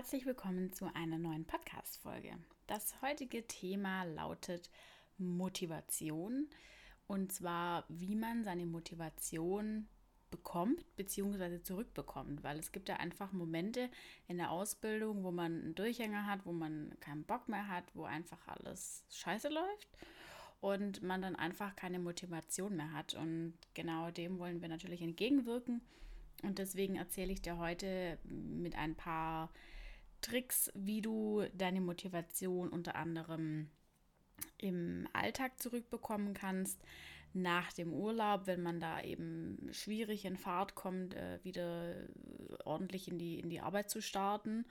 herzlich 0.00 0.24
willkommen 0.24 0.72
zu 0.72 0.86
einer 0.94 1.18
neuen 1.18 1.44
Podcast-Folge. 1.44 2.30
Das 2.66 3.02
heutige 3.02 3.46
Thema 3.46 4.04
lautet 4.04 4.70
Motivation 5.18 6.48
und 7.06 7.30
zwar, 7.30 7.84
wie 7.90 8.14
man 8.14 8.42
seine 8.42 8.64
Motivation 8.64 9.86
bekommt 10.30 10.86
bzw. 10.96 11.60
zurückbekommt, 11.60 12.42
weil 12.42 12.58
es 12.58 12.72
gibt 12.72 12.88
ja 12.88 12.96
einfach 12.96 13.32
Momente 13.32 13.90
in 14.26 14.38
der 14.38 14.50
Ausbildung, 14.50 15.22
wo 15.22 15.32
man 15.32 15.60
einen 15.60 15.74
Durchhänger 15.74 16.24
hat, 16.24 16.46
wo 16.46 16.52
man 16.52 16.96
keinen 17.00 17.24
Bock 17.24 17.46
mehr 17.50 17.68
hat, 17.68 17.84
wo 17.94 18.04
einfach 18.04 18.48
alles 18.48 19.04
scheiße 19.10 19.50
läuft 19.50 19.88
und 20.62 21.02
man 21.02 21.20
dann 21.20 21.36
einfach 21.36 21.76
keine 21.76 21.98
Motivation 21.98 22.74
mehr 22.74 22.94
hat 22.94 23.12
und 23.12 23.52
genau 23.74 24.10
dem 24.10 24.38
wollen 24.38 24.62
wir 24.62 24.70
natürlich 24.70 25.02
entgegenwirken 25.02 25.82
und 26.42 26.58
deswegen 26.58 26.96
erzähle 26.96 27.32
ich 27.32 27.42
dir 27.42 27.58
heute 27.58 28.16
mit 28.24 28.76
ein 28.76 28.94
paar 28.94 29.50
Tricks, 30.20 30.70
wie 30.74 31.00
du 31.00 31.44
deine 31.54 31.80
Motivation 31.80 32.68
unter 32.68 32.94
anderem 32.94 33.68
im 34.58 35.08
Alltag 35.12 35.60
zurückbekommen 35.60 36.34
kannst, 36.34 36.80
nach 37.32 37.72
dem 37.72 37.92
Urlaub, 37.92 38.46
wenn 38.46 38.62
man 38.62 38.80
da 38.80 39.00
eben 39.02 39.68
schwierig 39.72 40.24
in 40.24 40.36
Fahrt 40.36 40.74
kommt, 40.74 41.14
äh, 41.14 41.38
wieder 41.44 41.94
ordentlich 42.64 43.08
in 43.08 43.18
die, 43.18 43.38
in 43.38 43.50
die 43.50 43.60
Arbeit 43.60 43.88
zu 43.88 44.02
starten 44.02 44.64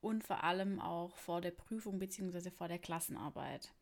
und 0.00 0.24
vor 0.24 0.42
allem 0.42 0.80
auch 0.80 1.16
vor 1.16 1.40
der 1.40 1.52
Prüfung 1.52 1.98
bzw. 1.98 2.50
vor 2.50 2.68
der 2.68 2.78
Klassenarbeit. 2.78 3.72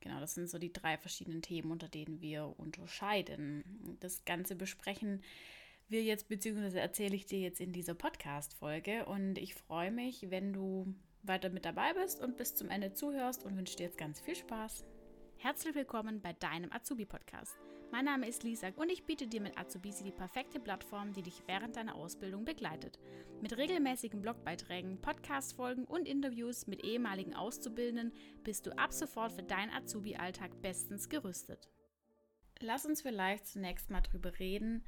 Genau, 0.00 0.20
das 0.20 0.34
sind 0.34 0.50
so 0.50 0.58
die 0.58 0.72
drei 0.72 0.98
verschiedenen 0.98 1.42
Themen, 1.42 1.70
unter 1.72 1.88
denen 1.88 2.20
wir 2.20 2.54
unterscheiden. 2.58 3.96
Das 4.00 4.24
Ganze 4.24 4.54
besprechen 4.54 5.22
wir 5.88 6.02
jetzt, 6.02 6.28
beziehungsweise 6.28 6.80
erzähle 6.80 7.14
ich 7.14 7.26
dir 7.26 7.40
jetzt 7.40 7.60
in 7.60 7.72
dieser 7.72 7.94
Podcast-Folge. 7.94 9.06
Und 9.06 9.38
ich 9.38 9.54
freue 9.54 9.90
mich, 9.90 10.30
wenn 10.30 10.52
du 10.52 10.94
weiter 11.22 11.50
mit 11.50 11.64
dabei 11.64 11.92
bist 11.94 12.22
und 12.22 12.36
bis 12.36 12.54
zum 12.54 12.70
Ende 12.70 12.92
zuhörst 12.92 13.44
und 13.44 13.56
wünsche 13.56 13.76
dir 13.76 13.84
jetzt 13.84 13.98
ganz 13.98 14.20
viel 14.20 14.34
Spaß. 14.34 14.84
Herzlich 15.38 15.74
willkommen 15.74 16.20
bei 16.20 16.32
deinem 16.32 16.72
Azubi-Podcast. 16.72 17.56
Mein 17.92 18.06
Name 18.06 18.26
ist 18.26 18.42
Lisa 18.42 18.68
und 18.76 18.90
ich 18.90 19.04
biete 19.04 19.28
dir 19.28 19.40
mit 19.40 19.56
Azubisi 19.56 20.02
die 20.02 20.10
perfekte 20.10 20.58
Plattform, 20.58 21.12
die 21.12 21.22
dich 21.22 21.42
während 21.46 21.76
deiner 21.76 21.94
Ausbildung 21.94 22.44
begleitet. 22.44 22.98
Mit 23.40 23.56
regelmäßigen 23.56 24.20
Blogbeiträgen, 24.20 25.00
Podcast-Folgen 25.00 25.84
und 25.84 26.08
Interviews 26.08 26.66
mit 26.66 26.82
ehemaligen 26.82 27.34
Auszubildenden 27.34 28.12
bist 28.42 28.66
du 28.66 28.76
ab 28.76 28.92
sofort 28.92 29.32
für 29.32 29.42
deinen 29.42 29.70
Azubi-Alltag 29.70 30.60
bestens 30.60 31.08
gerüstet. 31.08 31.68
Lass 32.60 32.86
uns 32.86 33.02
vielleicht 33.02 33.46
zunächst 33.46 33.90
mal 33.90 34.00
drüber 34.00 34.38
reden, 34.38 34.84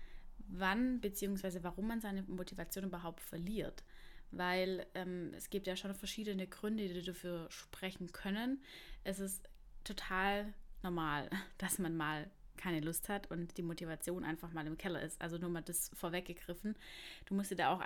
wann 0.48 1.00
bzw. 1.00 1.58
warum 1.62 1.88
man 1.88 2.00
seine 2.00 2.22
Motivation 2.22 2.84
überhaupt 2.84 3.20
verliert. 3.20 3.84
Weil 4.30 4.86
ähm, 4.94 5.32
es 5.36 5.50
gibt 5.50 5.66
ja 5.66 5.76
schon 5.76 5.94
verschiedene 5.94 6.46
Gründe, 6.46 6.88
die 6.88 7.02
dafür 7.02 7.46
sprechen 7.50 8.12
können. 8.12 8.62
Es 9.04 9.20
ist 9.20 9.48
total 9.84 10.52
normal, 10.82 11.30
dass 11.58 11.78
man 11.78 11.96
mal 11.96 12.30
keine 12.56 12.80
Lust 12.80 13.08
hat 13.08 13.30
und 13.30 13.56
die 13.58 13.62
Motivation 13.62 14.24
einfach 14.24 14.52
mal 14.52 14.66
im 14.66 14.78
Keller 14.78 15.02
ist. 15.02 15.20
Also 15.20 15.38
nur 15.38 15.50
mal 15.50 15.62
das 15.62 15.90
vorweggegriffen. 15.94 16.74
Du 17.26 17.34
musst 17.34 17.50
dir 17.50 17.56
da 17.56 17.72
auch 17.72 17.82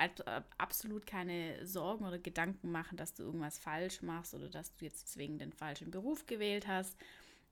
absolut 0.59 1.07
keine 1.07 1.67
Sorgen 1.67 2.07
oder 2.07 2.19
Gedanken 2.19 2.71
machen, 2.71 2.97
dass 2.97 3.15
du 3.15 3.25
irgendwas 3.25 3.59
falsch 3.59 4.01
machst 4.03 4.33
oder 4.33 4.49
dass 4.49 4.75
du 4.77 4.85
jetzt 4.85 5.03
deswegen 5.03 5.39
den 5.39 5.53
falschen 5.53 5.91
Beruf 5.91 6.27
gewählt 6.27 6.69
hast. 6.69 6.97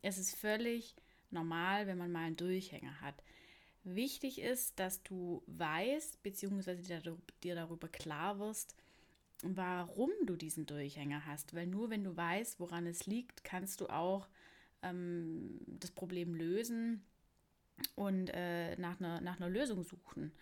Es 0.00 0.16
ist 0.16 0.36
völlig 0.36 0.94
normal, 1.30 1.86
wenn 1.86 1.98
man 1.98 2.12
mal 2.12 2.26
einen 2.26 2.36
Durchhänger 2.36 3.00
hat. 3.00 3.22
Wichtig 3.94 4.40
ist, 4.40 4.78
dass 4.78 5.02
du 5.02 5.42
weißt, 5.46 6.22
beziehungsweise 6.22 6.82
dir 7.42 7.54
darüber 7.54 7.88
klar 7.88 8.38
wirst, 8.38 8.74
warum 9.42 10.10
du 10.26 10.36
diesen 10.36 10.66
Durchhänger 10.66 11.26
hast. 11.26 11.54
Weil 11.54 11.66
nur 11.66 11.90
wenn 11.90 12.04
du 12.04 12.16
weißt, 12.16 12.60
woran 12.60 12.86
es 12.86 13.06
liegt, 13.06 13.44
kannst 13.44 13.80
du 13.80 13.86
auch 13.86 14.28
ähm, 14.82 15.60
das 15.66 15.90
Problem 15.90 16.34
lösen 16.34 17.02
und 17.94 18.30
äh, 18.34 18.76
nach, 18.76 19.00
einer, 19.00 19.20
nach 19.20 19.36
einer 19.36 19.48
Lösung 19.48 19.82
suchen. 19.84 20.32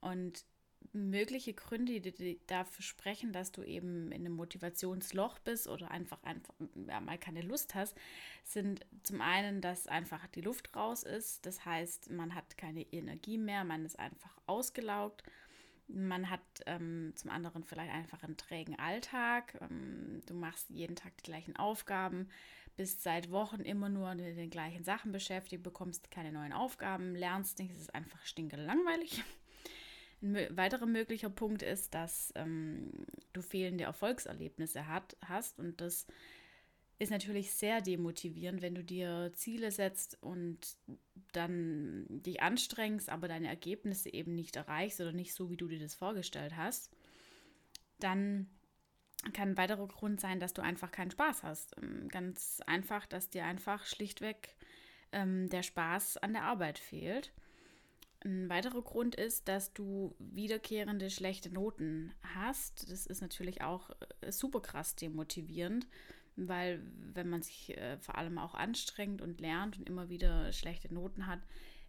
Und 0.00 0.44
mögliche 0.92 1.54
Gründe, 1.54 2.00
die 2.00 2.40
dafür 2.46 2.82
sprechen, 2.82 3.32
dass 3.32 3.52
du 3.52 3.62
eben 3.62 4.10
in 4.12 4.26
einem 4.26 4.34
Motivationsloch 4.34 5.38
bist 5.40 5.68
oder 5.68 5.90
einfach, 5.90 6.22
einfach 6.22 6.54
ja, 6.88 7.00
mal 7.00 7.18
keine 7.18 7.42
Lust 7.42 7.74
hast, 7.74 7.96
sind 8.44 8.84
zum 9.02 9.20
einen, 9.20 9.60
dass 9.60 9.86
einfach 9.86 10.26
die 10.28 10.40
Luft 10.40 10.74
raus 10.74 11.02
ist. 11.02 11.44
Das 11.46 11.64
heißt, 11.64 12.10
man 12.10 12.34
hat 12.34 12.56
keine 12.56 12.82
Energie 12.92 13.38
mehr, 13.38 13.64
man 13.64 13.84
ist 13.84 13.98
einfach 13.98 14.36
ausgelaugt. 14.46 15.22
Man 15.88 16.30
hat 16.30 16.40
ähm, 16.66 17.12
zum 17.14 17.30
anderen 17.30 17.62
vielleicht 17.62 17.92
einfach 17.92 18.24
einen 18.24 18.36
trägen 18.36 18.76
Alltag. 18.76 19.56
Ähm, 19.60 20.20
du 20.26 20.34
machst 20.34 20.68
jeden 20.70 20.96
Tag 20.96 21.16
die 21.18 21.30
gleichen 21.30 21.54
Aufgaben, 21.54 22.28
bist 22.76 23.02
seit 23.02 23.30
Wochen 23.30 23.60
immer 23.60 23.88
nur 23.88 24.14
mit 24.16 24.36
den 24.36 24.50
gleichen 24.50 24.82
Sachen 24.82 25.12
beschäftigt, 25.12 25.62
bekommst 25.62 26.10
keine 26.10 26.32
neuen 26.32 26.52
Aufgaben, 26.52 27.14
lernst 27.14 27.60
nicht, 27.60 27.70
es 27.70 27.80
ist 27.80 27.94
einfach 27.94 28.24
stinkelangweilig. 28.24 29.22
Ein 30.26 30.56
weiterer 30.56 30.86
möglicher 30.86 31.30
Punkt 31.30 31.62
ist, 31.62 31.94
dass 31.94 32.32
ähm, 32.34 32.90
du 33.32 33.42
fehlende 33.42 33.84
Erfolgserlebnisse 33.84 34.88
hat, 34.88 35.16
hast 35.24 35.58
und 35.58 35.80
das 35.80 36.06
ist 36.98 37.10
natürlich 37.10 37.52
sehr 37.52 37.80
demotivierend, 37.80 38.62
wenn 38.62 38.74
du 38.74 38.82
dir 38.82 39.30
Ziele 39.34 39.70
setzt 39.70 40.20
und 40.22 40.58
dann 41.32 42.06
dich 42.08 42.42
anstrengst, 42.42 43.10
aber 43.10 43.28
deine 43.28 43.48
Ergebnisse 43.48 44.12
eben 44.12 44.34
nicht 44.34 44.56
erreichst 44.56 45.00
oder 45.00 45.12
nicht 45.12 45.34
so, 45.34 45.50
wie 45.50 45.56
du 45.56 45.68
dir 45.68 45.78
das 45.78 45.94
vorgestellt 45.94 46.56
hast. 46.56 46.90
Dann 48.00 48.48
kann 49.32 49.50
ein 49.50 49.56
weiterer 49.56 49.86
Grund 49.88 50.20
sein, 50.20 50.40
dass 50.40 50.54
du 50.54 50.62
einfach 50.62 50.90
keinen 50.90 51.10
Spaß 51.10 51.42
hast. 51.42 51.76
Ähm, 51.82 52.08
ganz 52.08 52.60
einfach, 52.66 53.06
dass 53.06 53.28
dir 53.28 53.44
einfach 53.44 53.84
schlichtweg 53.84 54.56
ähm, 55.12 55.48
der 55.50 55.62
Spaß 55.62 56.16
an 56.18 56.32
der 56.32 56.44
Arbeit 56.44 56.78
fehlt. 56.78 57.32
Ein 58.26 58.50
weiterer 58.50 58.82
Grund 58.82 59.14
ist, 59.14 59.46
dass 59.46 59.72
du 59.72 60.16
wiederkehrende 60.18 61.10
schlechte 61.10 61.48
Noten 61.48 62.12
hast. 62.34 62.90
Das 62.90 63.06
ist 63.06 63.20
natürlich 63.20 63.62
auch 63.62 63.90
äh, 64.20 64.32
super 64.32 64.60
krass 64.60 64.96
demotivierend, 64.96 65.86
weil 66.34 66.82
wenn 67.14 67.28
man 67.28 67.42
sich 67.42 67.78
äh, 67.78 67.98
vor 67.98 68.18
allem 68.18 68.38
auch 68.38 68.54
anstrengt 68.54 69.22
und 69.22 69.40
lernt 69.40 69.78
und 69.78 69.88
immer 69.88 70.08
wieder 70.08 70.52
schlechte 70.52 70.92
Noten 70.92 71.28
hat, 71.28 71.38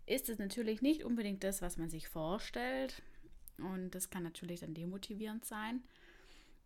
ist 0.06 0.30
es 0.30 0.38
natürlich 0.38 0.84
nicht 0.84 1.04
unbedingt 1.04 1.44
das, 1.44 1.64
was 1.64 1.78
man 1.78 1.90
sich 1.90 2.08
vorstellt. 2.08 3.02
Und 3.58 3.96
das 3.96 4.12
kann 4.12 4.22
natürlich 4.22 4.60
dann 4.60 4.76
demotivierend 4.76 5.44
sein. 5.44 5.82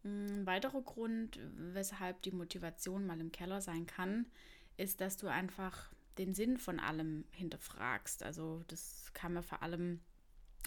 Ein 0.03 0.45
weiterer 0.45 0.81
Grund, 0.81 1.39
weshalb 1.55 2.21
die 2.23 2.31
Motivation 2.31 3.05
mal 3.05 3.21
im 3.21 3.31
Keller 3.31 3.61
sein 3.61 3.85
kann, 3.87 4.25
ist, 4.75 4.99
dass 4.99 5.15
du 5.15 5.27
einfach 5.27 5.89
den 6.21 6.33
Sinn 6.33 6.57
von 6.57 6.79
allem 6.79 7.25
hinterfragst. 7.31 8.23
Also 8.23 8.63
das 8.67 9.11
kam 9.13 9.33
mir 9.33 9.43
vor 9.43 9.63
allem, 9.63 9.99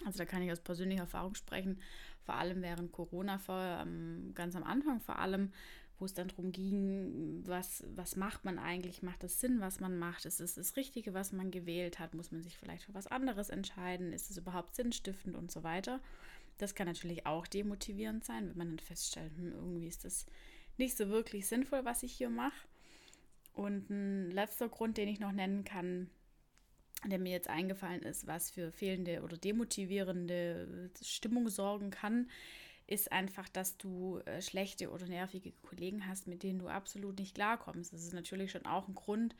also 0.05 0.17
da 0.17 0.25
kann 0.25 0.41
ich 0.41 0.51
aus 0.51 0.59
persönlicher 0.59 1.01
Erfahrung 1.01 1.35
sprechen, 1.35 1.79
vor 2.23 2.35
allem 2.35 2.61
während 2.61 2.91
Corona, 2.91 3.37
vor, 3.37 3.61
ähm, 3.81 4.31
ganz 4.33 4.55
am 4.55 4.63
Anfang 4.63 4.99
vor 4.99 5.19
allem, 5.19 5.51
wo 5.97 6.05
es 6.05 6.13
dann 6.13 6.27
darum 6.27 6.51
ging, 6.51 7.41
was, 7.45 7.83
was 7.95 8.17
macht 8.17 8.43
man 8.43 8.59
eigentlich, 8.59 9.01
macht 9.01 9.23
es 9.23 9.39
Sinn, 9.39 9.61
was 9.61 9.79
man 9.79 9.97
macht, 9.97 10.25
ist 10.25 10.41
es 10.41 10.55
das 10.55 10.75
Richtige, 10.75 11.13
was 11.13 11.31
man 11.31 11.51
gewählt 11.51 11.99
hat, 11.99 12.13
muss 12.13 12.31
man 12.31 12.41
sich 12.41 12.57
vielleicht 12.57 12.83
für 12.83 12.93
was 12.93 13.07
anderes 13.07 13.49
entscheiden, 13.49 14.11
ist 14.11 14.29
es 14.29 14.37
überhaupt 14.37 14.75
sinnstiftend 14.75 15.37
und 15.37 15.51
so 15.51 15.63
weiter. 15.63 16.01
Das 16.57 16.75
kann 16.75 16.87
natürlich 16.87 17.25
auch 17.25 17.47
demotivierend 17.47 18.25
sein, 18.25 18.49
wenn 18.49 18.57
man 18.57 18.69
dann 18.69 18.79
feststellt, 18.79 19.31
hm, 19.37 19.53
irgendwie 19.53 19.87
ist 19.87 20.03
das 20.03 20.25
nicht 20.77 20.97
so 20.97 21.09
wirklich 21.09 21.47
sinnvoll, 21.47 21.85
was 21.85 22.03
ich 22.03 22.13
hier 22.13 22.29
mache. 22.29 22.67
Und 23.55 23.89
ein 23.89 24.31
letzter 24.31 24.69
Grund, 24.69 24.97
den 24.97 25.07
ich 25.07 25.19
noch 25.19 25.31
nennen 25.31 25.63
kann, 25.63 26.09
der 27.05 27.19
mir 27.19 27.31
jetzt 27.31 27.49
eingefallen 27.49 28.03
ist, 28.03 28.27
was 28.27 28.51
für 28.51 28.71
fehlende 28.71 29.21
oder 29.23 29.37
demotivierende 29.37 30.91
Stimmung 31.01 31.47
sorgen 31.49 31.89
kann, 31.89 32.29
ist 32.87 33.11
einfach, 33.11 33.49
dass 33.49 33.77
du 33.77 34.19
äh, 34.25 34.41
schlechte 34.41 34.91
oder 34.91 35.07
nervige 35.07 35.53
Kollegen 35.63 36.07
hast, 36.07 36.27
mit 36.27 36.43
denen 36.43 36.59
du 36.59 36.67
absolut 36.67 37.17
nicht 37.17 37.35
klarkommst. 37.35 37.93
Das 37.93 38.03
ist 38.03 38.13
natürlich 38.13 38.51
schon 38.51 38.65
auch 38.65 38.87
ein 38.87 38.95
Grund, 38.95 39.35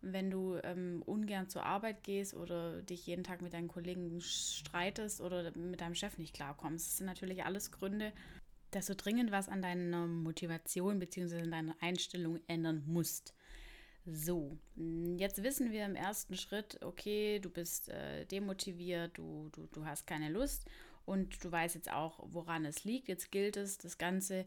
wenn 0.00 0.30
du 0.30 0.58
ähm, 0.64 1.02
ungern 1.06 1.48
zur 1.48 1.64
Arbeit 1.64 2.02
gehst 2.02 2.34
oder 2.34 2.82
dich 2.82 3.06
jeden 3.06 3.24
Tag 3.24 3.42
mit 3.42 3.52
deinen 3.52 3.68
Kollegen 3.68 4.20
streitest 4.20 5.20
oder 5.20 5.56
mit 5.56 5.80
deinem 5.80 5.94
Chef 5.94 6.18
nicht 6.18 6.34
klarkommst. 6.34 6.86
Das 6.86 6.96
sind 6.96 7.06
natürlich 7.06 7.44
alles 7.44 7.70
Gründe, 7.70 8.12
dass 8.70 8.86
du 8.86 8.96
dringend 8.96 9.30
was 9.30 9.48
an 9.48 9.62
deiner 9.62 10.06
Motivation 10.06 10.98
bzw. 10.98 11.42
an 11.42 11.50
deiner 11.50 11.76
Einstellung 11.80 12.40
ändern 12.48 12.82
musst. 12.86 13.34
So, 14.10 14.56
jetzt 15.18 15.42
wissen 15.42 15.70
wir 15.70 15.84
im 15.84 15.94
ersten 15.94 16.34
Schritt, 16.34 16.82
okay, 16.82 17.40
du 17.40 17.50
bist 17.50 17.90
äh, 17.90 18.24
demotiviert, 18.24 19.18
du, 19.18 19.50
du, 19.52 19.66
du 19.66 19.84
hast 19.84 20.06
keine 20.06 20.30
Lust 20.30 20.64
und 21.04 21.44
du 21.44 21.52
weißt 21.52 21.74
jetzt 21.74 21.92
auch, 21.92 22.18
woran 22.22 22.64
es 22.64 22.84
liegt. 22.84 23.08
Jetzt 23.08 23.30
gilt 23.30 23.58
es, 23.58 23.76
das 23.76 23.98
Ganze 23.98 24.46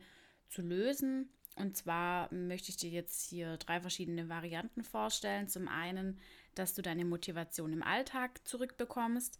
zu 0.49 0.63
lösen. 0.63 1.29
Und 1.55 1.77
zwar 1.77 2.33
möchte 2.33 2.69
ich 2.69 2.77
dir 2.77 2.89
jetzt 2.89 3.29
hier 3.29 3.57
drei 3.57 3.79
verschiedene 3.79 4.29
Varianten 4.29 4.83
vorstellen. 4.83 5.47
Zum 5.47 5.67
einen, 5.67 6.19
dass 6.55 6.73
du 6.73 6.81
deine 6.81 7.05
Motivation 7.05 7.71
im 7.71 7.83
Alltag 7.83 8.39
zurückbekommst, 8.47 9.37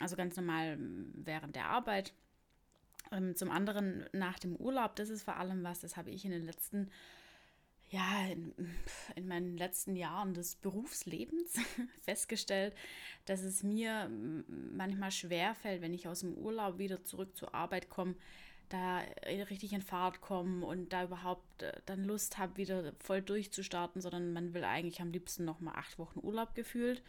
also 0.00 0.16
ganz 0.16 0.34
normal 0.36 0.78
während 0.78 1.56
der 1.56 1.66
Arbeit 1.66 2.14
Ähm, 3.10 3.36
zum 3.36 3.50
anderen 3.50 4.04
nach 4.12 4.38
dem 4.38 4.54
Urlaub, 4.56 4.96
das 4.96 5.08
ist 5.08 5.22
vor 5.22 5.36
allem 5.36 5.62
was, 5.62 5.80
das 5.80 5.96
habe 5.96 6.10
ich 6.10 6.24
in 6.24 6.30
den 6.32 6.44
letzten 6.44 6.90
ja, 7.90 8.26
in, 8.30 8.54
in, 9.16 9.26
meinen 9.28 9.56
letzten 9.56 9.96
Jahren 9.96 10.34
des 10.34 10.56
Berufslebens 10.56 11.58
festgestellt, 12.02 12.74
dass 13.24 13.40
es 13.42 13.62
mir 13.62 14.10
manchmal 14.48 15.10
schwer 15.10 15.54
fällt, 15.54 15.80
wenn 15.80 15.94
ich 15.94 16.06
aus 16.08 16.20
dem 16.20 16.34
Urlaub 16.34 16.78
wieder 16.78 17.04
zurück 17.04 17.36
zur 17.36 17.54
Arbeit 17.54 17.88
komme, 17.88 18.14
da 18.68 18.98
richtig 19.50 19.72
in 19.72 19.80
Fahrt 19.80 20.20
kommen 20.20 20.62
und 20.62 20.92
da 20.92 21.04
überhaupt 21.04 21.62
äh, 21.62 21.72
dann 21.86 22.04
Lust 22.04 22.36
habe, 22.36 22.58
wieder 22.58 22.92
voll 22.98 23.22
durchzustarten, 23.22 24.02
sondern 24.02 24.34
man 24.34 24.52
will 24.52 24.64
eigentlich 24.64 25.00
am 25.00 25.10
liebsten 25.10 25.46
noch 25.46 25.60
mal 25.60 25.72
acht 25.72 25.98
Wochen 25.98 26.20
Urlaub 26.22 26.54
gefühlt. 26.54 27.02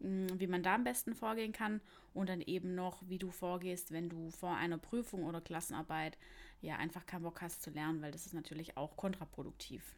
Mm, 0.00 0.26
wie 0.38 0.46
man 0.46 0.62
da 0.62 0.74
am 0.74 0.84
besten 0.84 1.14
vorgehen 1.14 1.52
kann 1.52 1.80
und 2.12 2.28
dann 2.28 2.40
eben 2.42 2.74
noch, 2.74 3.02
wie 3.08 3.18
du 3.18 3.30
vorgehst, 3.30 3.92
wenn 3.92 4.08
du 4.08 4.30
vor 4.30 4.56
einer 4.56 4.78
Prüfung 4.78 5.24
oder 5.24 5.40
Klassenarbeit 5.40 6.18
ja 6.60 6.76
einfach 6.76 7.06
keinen 7.06 7.22
Bock 7.22 7.40
hast 7.40 7.62
zu 7.62 7.70
lernen, 7.70 8.02
weil 8.02 8.12
das 8.12 8.26
ist 8.26 8.34
natürlich 8.34 8.76
auch 8.76 8.96
kontraproduktiv. 8.96 9.94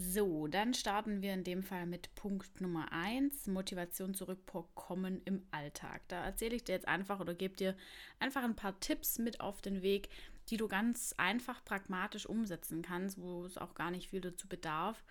So, 0.00 0.46
dann 0.46 0.74
starten 0.74 1.22
wir 1.22 1.34
in 1.34 1.42
dem 1.42 1.64
Fall 1.64 1.84
mit 1.84 2.14
Punkt 2.14 2.60
Nummer 2.60 2.92
1, 2.92 3.48
Motivation 3.48 4.14
zurückbekommen 4.14 5.20
im 5.24 5.44
Alltag. 5.50 6.02
Da 6.06 6.24
erzähle 6.24 6.54
ich 6.54 6.62
dir 6.62 6.70
jetzt 6.70 6.86
einfach 6.86 7.18
oder 7.18 7.34
gebe 7.34 7.56
dir 7.56 7.76
einfach 8.20 8.44
ein 8.44 8.54
paar 8.54 8.78
Tipps 8.78 9.18
mit 9.18 9.40
auf 9.40 9.60
den 9.60 9.82
Weg, 9.82 10.08
die 10.50 10.56
du 10.56 10.68
ganz 10.68 11.16
einfach 11.16 11.64
pragmatisch 11.64 12.26
umsetzen 12.26 12.80
kannst, 12.80 13.20
wo 13.20 13.44
es 13.44 13.58
auch 13.58 13.74
gar 13.74 13.90
nicht 13.90 14.10
viel 14.10 14.20
dazu 14.20 14.46
bedarf. 14.46 15.02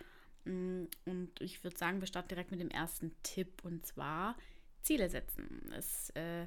Mm, 0.45 0.85
und 1.03 1.31
ich 1.41 1.65
würde 1.65 1.77
sagen, 1.77 1.99
wir 1.99 2.07
starten 2.07 2.29
direkt 2.29 2.51
mit 2.51 2.61
dem 2.61 2.71
ersten 2.71 3.11
Tipp 3.23 3.65
und 3.65 3.85
zwar 3.85 4.37
Ziele 4.83 5.09
setzen. 5.09 5.69
Es 5.77 6.11
äh, 6.11 6.45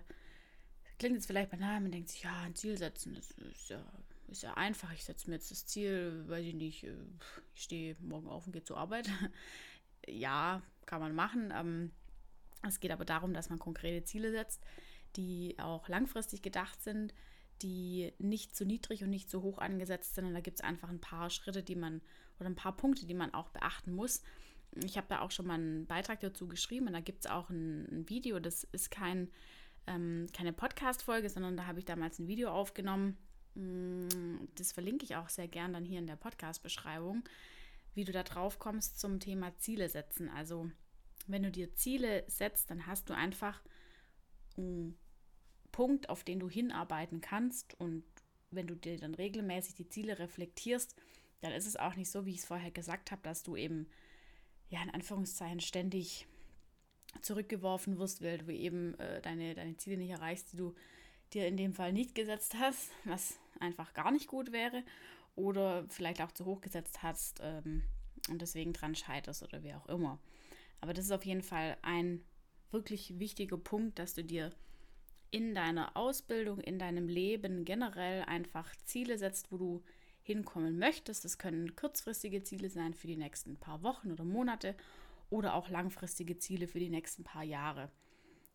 klingt 0.99 1.17
jetzt 1.17 1.27
vielleicht 1.27 1.51
banal, 1.51 1.79
man 1.83 1.93
denkt 1.93 2.09
sich, 2.09 2.23
ja, 2.23 2.41
ein 2.41 2.55
Ziel 2.55 2.79
setzen, 2.79 3.15
das 3.15 3.33
ist 3.33 3.69
ja 3.69 3.85
ist 4.31 4.43
ja 4.43 4.55
einfach. 4.55 4.93
Ich 4.93 5.05
setze 5.05 5.29
mir 5.29 5.37
jetzt 5.37 5.51
das 5.51 5.67
Ziel, 5.67 6.25
weiß 6.29 6.45
ich 6.45 6.55
nicht, 6.55 6.85
äh, 6.85 6.95
ich 7.55 7.63
stehe 7.63 7.97
morgen 8.01 8.29
auf 8.29 8.47
und 8.47 8.53
gehe 8.53 8.63
zur 8.63 8.79
Arbeit. 8.79 9.09
ja, 10.07 10.63
kann 10.87 11.01
man 11.01 11.15
machen. 11.15 11.53
Ähm, 11.55 11.91
es 12.67 12.81
geht 12.81 12.91
aber 12.91 13.05
darum, 13.05 13.35
dass 13.35 13.51
man 13.51 13.59
konkrete 13.59 14.05
Ziele 14.05 14.31
setzt, 14.31 14.63
die 15.17 15.57
auch 15.59 15.89
langfristig 15.89 16.43
gedacht 16.43 16.83
sind, 16.83 17.15
die 17.63 18.13
nicht 18.19 18.57
zu 18.57 18.65
niedrig 18.65 19.03
und 19.03 19.11
nicht 19.11 19.31
zu 19.31 19.43
hoch 19.43 19.59
angesetzt 19.59 20.15
sind. 20.15 20.27
Und 20.27 20.35
da 20.35 20.41
gibt 20.41 20.59
es 20.59 20.65
einfach 20.65 20.89
ein 20.89 21.01
paar 21.01 21.31
Schritte, 21.31 21.63
die 21.63 21.77
man 21.77 22.01
oder 22.39 22.49
ein 22.49 22.57
paar 22.57 22.77
Punkte, 22.77 23.07
die 23.07 23.15
man 23.15 23.35
auch 23.35 23.51
beachten 23.51 23.93
muss. 23.93 24.23
Ich 24.85 24.97
habe 24.97 25.09
da 25.09 25.21
auch 25.21 25.31
schon 25.31 25.47
mal 25.47 25.55
einen 25.55 25.87
Beitrag 25.87 26.21
dazu 26.21 26.47
geschrieben 26.47 26.87
und 26.87 26.93
da 26.93 27.01
gibt 27.01 27.25
es 27.25 27.31
auch 27.31 27.51
ein, 27.51 27.87
ein, 27.91 28.09
Video. 28.09 28.39
Das 28.39 28.65
ist 28.65 28.91
kein, 28.91 29.29
ähm, 29.87 30.29
keine 30.33 30.53
Podcast-Folge, 30.53 31.29
sondern 31.29 31.57
da 31.57 31.67
habe 31.67 31.81
ich 31.81 31.85
damals 31.85 32.19
ein 32.19 32.29
Video 32.29 32.51
aufgenommen 32.51 33.19
Mm, 33.19 33.30
das 33.55 34.73
verlinke 34.73 35.05
ich 35.05 35.17
auch 35.17 35.29
sehr 35.29 35.49
gern 35.49 35.73
dann 35.73 35.85
hier 35.85 35.99
in 35.99 36.07
der 36.07 36.17
Podcast-Beschreibung, 36.17 37.25
wie 37.95 38.05
du 38.05 38.13
da 38.13 38.23
drauf 38.23 38.59
kommst 38.59 39.01
zum 39.01 39.21
Thema 39.21 39.57
Ziele 39.59 39.89
setzen. 39.89 40.29
Also, 40.29 40.71
wenn 41.27 41.43
du 41.43 41.51
dir 41.51 41.75
Ziele 41.75 42.25
setzt, 42.29 42.71
dann 42.71 42.87
hast 42.87 43.11
du 43.11 43.15
einfach 43.15 43.61
einen 44.57 44.97
Punkt, 45.73 46.09
auf 46.09 46.25
den 46.25 46.41
du 46.41 46.49
hinarbeiten 46.49 47.21
kannst. 47.21 47.79
Und 47.81 48.05
wenn 48.51 48.67
du 48.67 48.75
dir 48.75 48.99
dann 48.99 49.15
regelmäßig 49.15 49.75
die 49.75 49.89
Ziele 49.89 50.19
reflektierst, 50.19 50.95
dann 51.41 51.53
ist 51.53 51.67
es 51.67 51.77
auch 51.77 51.97
nicht 51.97 52.11
so, 52.11 52.27
wie 52.27 52.33
ich 52.33 52.39
es 52.39 52.45
vorher 52.45 52.71
gesagt 52.71 53.11
habe, 53.11 53.23
dass 53.23 53.43
du 53.43 53.57
eben, 53.57 53.89
ja, 54.69 54.83
in 54.83 54.91
Anführungszeichen 54.91 55.61
ständig 55.61 56.27
zurückgeworfen 57.23 57.99
wirst, 57.99 58.23
weil 58.23 58.39
du 58.39 58.53
eben 58.53 58.95
äh, 59.01 59.21
deine, 59.21 59.55
deine 59.55 59.77
Ziele 59.77 59.97
nicht 59.97 60.11
erreichst, 60.11 60.53
die 60.53 60.57
du 60.57 60.75
dir 61.31 61.47
in 61.47 61.57
dem 61.57 61.73
Fall 61.73 61.93
nicht 61.93 62.15
gesetzt 62.15 62.57
hast, 62.59 62.91
was 63.05 63.39
einfach 63.59 63.95
gar 63.95 64.11
nicht 64.11 64.27
gut 64.27 64.53
wäre, 64.53 64.83
oder 65.37 65.85
vielleicht 65.89 66.21
auch 66.21 66.33
zu 66.33 66.45
hoch 66.45 66.61
gesetzt 66.61 67.03
hast 67.03 67.41
ähm, 67.43 67.83
und 68.29 68.43
deswegen 68.43 68.73
dran 68.73 68.95
scheiterst 68.95 69.43
oder 69.43 69.63
wie 69.63 69.75
auch 69.75 69.87
immer. 69.87 70.19
Aber 70.81 70.93
das 70.93 71.07
ist 71.07 71.13
auf 71.13 71.25
jeden 71.25 71.43
Fall 71.43 71.77
ein 71.83 72.25
wirklich 72.71 73.19
wichtiger 73.19 73.59
Punkt, 73.59 73.99
dass 73.99 74.15
du 74.15 74.25
dir 74.25 74.53
in 75.31 75.55
deiner 75.55 75.97
Ausbildung, 75.97 76.61
in 76.61 76.79
deinem 76.79 77.09
Leben 77.09 77.65
generell 77.65 78.25
einfach 78.25 78.75
Ziele 78.85 79.19
setzt, 79.19 79.53
wo 79.53 79.59
du 79.59 79.85
hinkommen 80.23 80.79
möchtest. 80.79 81.25
Das 81.25 81.39
können 81.39 81.77
kurzfristige 81.77 82.43
Ziele 82.43 82.69
sein 82.71 82.95
für 82.95 83.07
die 83.07 83.17
nächsten 83.17 83.57
paar 83.57 83.83
Wochen 83.83 84.11
oder 84.11 84.25
Monate 84.25 84.75
oder 85.29 85.55
auch 85.55 85.69
langfristige 85.69 86.39
Ziele 86.39 86.67
für 86.67 86.81
die 86.81 86.91
nächsten 86.91 87.25
paar 87.25 87.45
Jahre. 87.45 87.91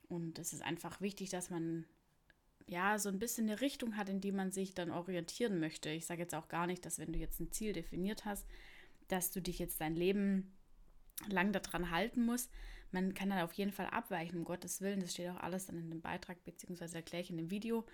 Und 0.07 0.37
es 0.39 0.53
ist 0.53 0.61
einfach 0.61 1.01
wichtig, 1.01 1.29
dass 1.29 1.49
man 1.49 1.85
ja, 2.67 2.97
so 2.97 3.09
ein 3.09 3.19
bisschen 3.19 3.49
eine 3.49 3.61
Richtung 3.61 3.95
hat, 3.95 4.09
in 4.09 4.21
die 4.21 4.31
man 4.31 4.51
sich 4.51 4.73
dann 4.73 4.91
orientieren 4.91 5.59
möchte. 5.59 5.89
Ich 5.89 6.05
sage 6.05 6.21
jetzt 6.21 6.33
auch 6.33 6.47
gar 6.47 6.67
nicht, 6.67 6.85
dass 6.85 6.99
wenn 6.99 7.13
du 7.13 7.19
jetzt 7.19 7.39
ein 7.39 7.51
Ziel 7.51 7.73
definiert 7.73 8.25
hast, 8.25 8.47
dass 9.07 9.31
du 9.31 9.41
dich 9.41 9.59
jetzt 9.59 9.81
dein 9.81 9.95
Leben 9.95 10.55
lang 11.29 11.51
daran 11.51 11.91
halten 11.91 12.25
musst. 12.25 12.51
Man 12.91 13.13
kann 13.13 13.29
dann 13.29 13.41
auf 13.41 13.53
jeden 13.53 13.71
Fall 13.71 13.87
abweichen, 13.87 14.39
um 14.39 14.45
Gottes 14.45 14.81
Willen. 14.81 14.99
Das 14.99 15.13
steht 15.13 15.29
auch 15.29 15.39
alles 15.39 15.67
dann 15.67 15.77
in 15.77 15.89
dem 15.89 16.01
Beitrag, 16.01 16.43
beziehungsweise 16.43 16.97
erkläre 16.97 17.21
ich 17.21 17.29
in 17.29 17.37
dem 17.37 17.51
Video. 17.51 17.85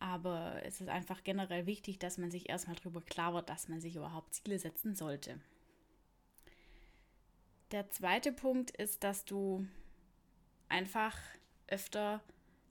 Aber 0.00 0.60
es 0.64 0.80
ist 0.80 0.88
einfach 0.88 1.24
generell 1.24 1.66
wichtig, 1.66 1.98
dass 1.98 2.18
man 2.18 2.30
sich 2.30 2.48
erstmal 2.48 2.76
darüber 2.76 3.00
klar 3.00 3.34
wird, 3.34 3.48
dass 3.48 3.68
man 3.68 3.80
sich 3.80 3.96
überhaupt 3.96 4.34
Ziele 4.34 4.58
setzen 4.58 4.94
sollte. 4.94 5.40
Der 7.72 7.90
zweite 7.90 8.32
Punkt 8.32 8.70
ist, 8.70 9.04
dass 9.04 9.24
du 9.24 9.66
einfach 10.68 11.18
öfter 11.66 12.22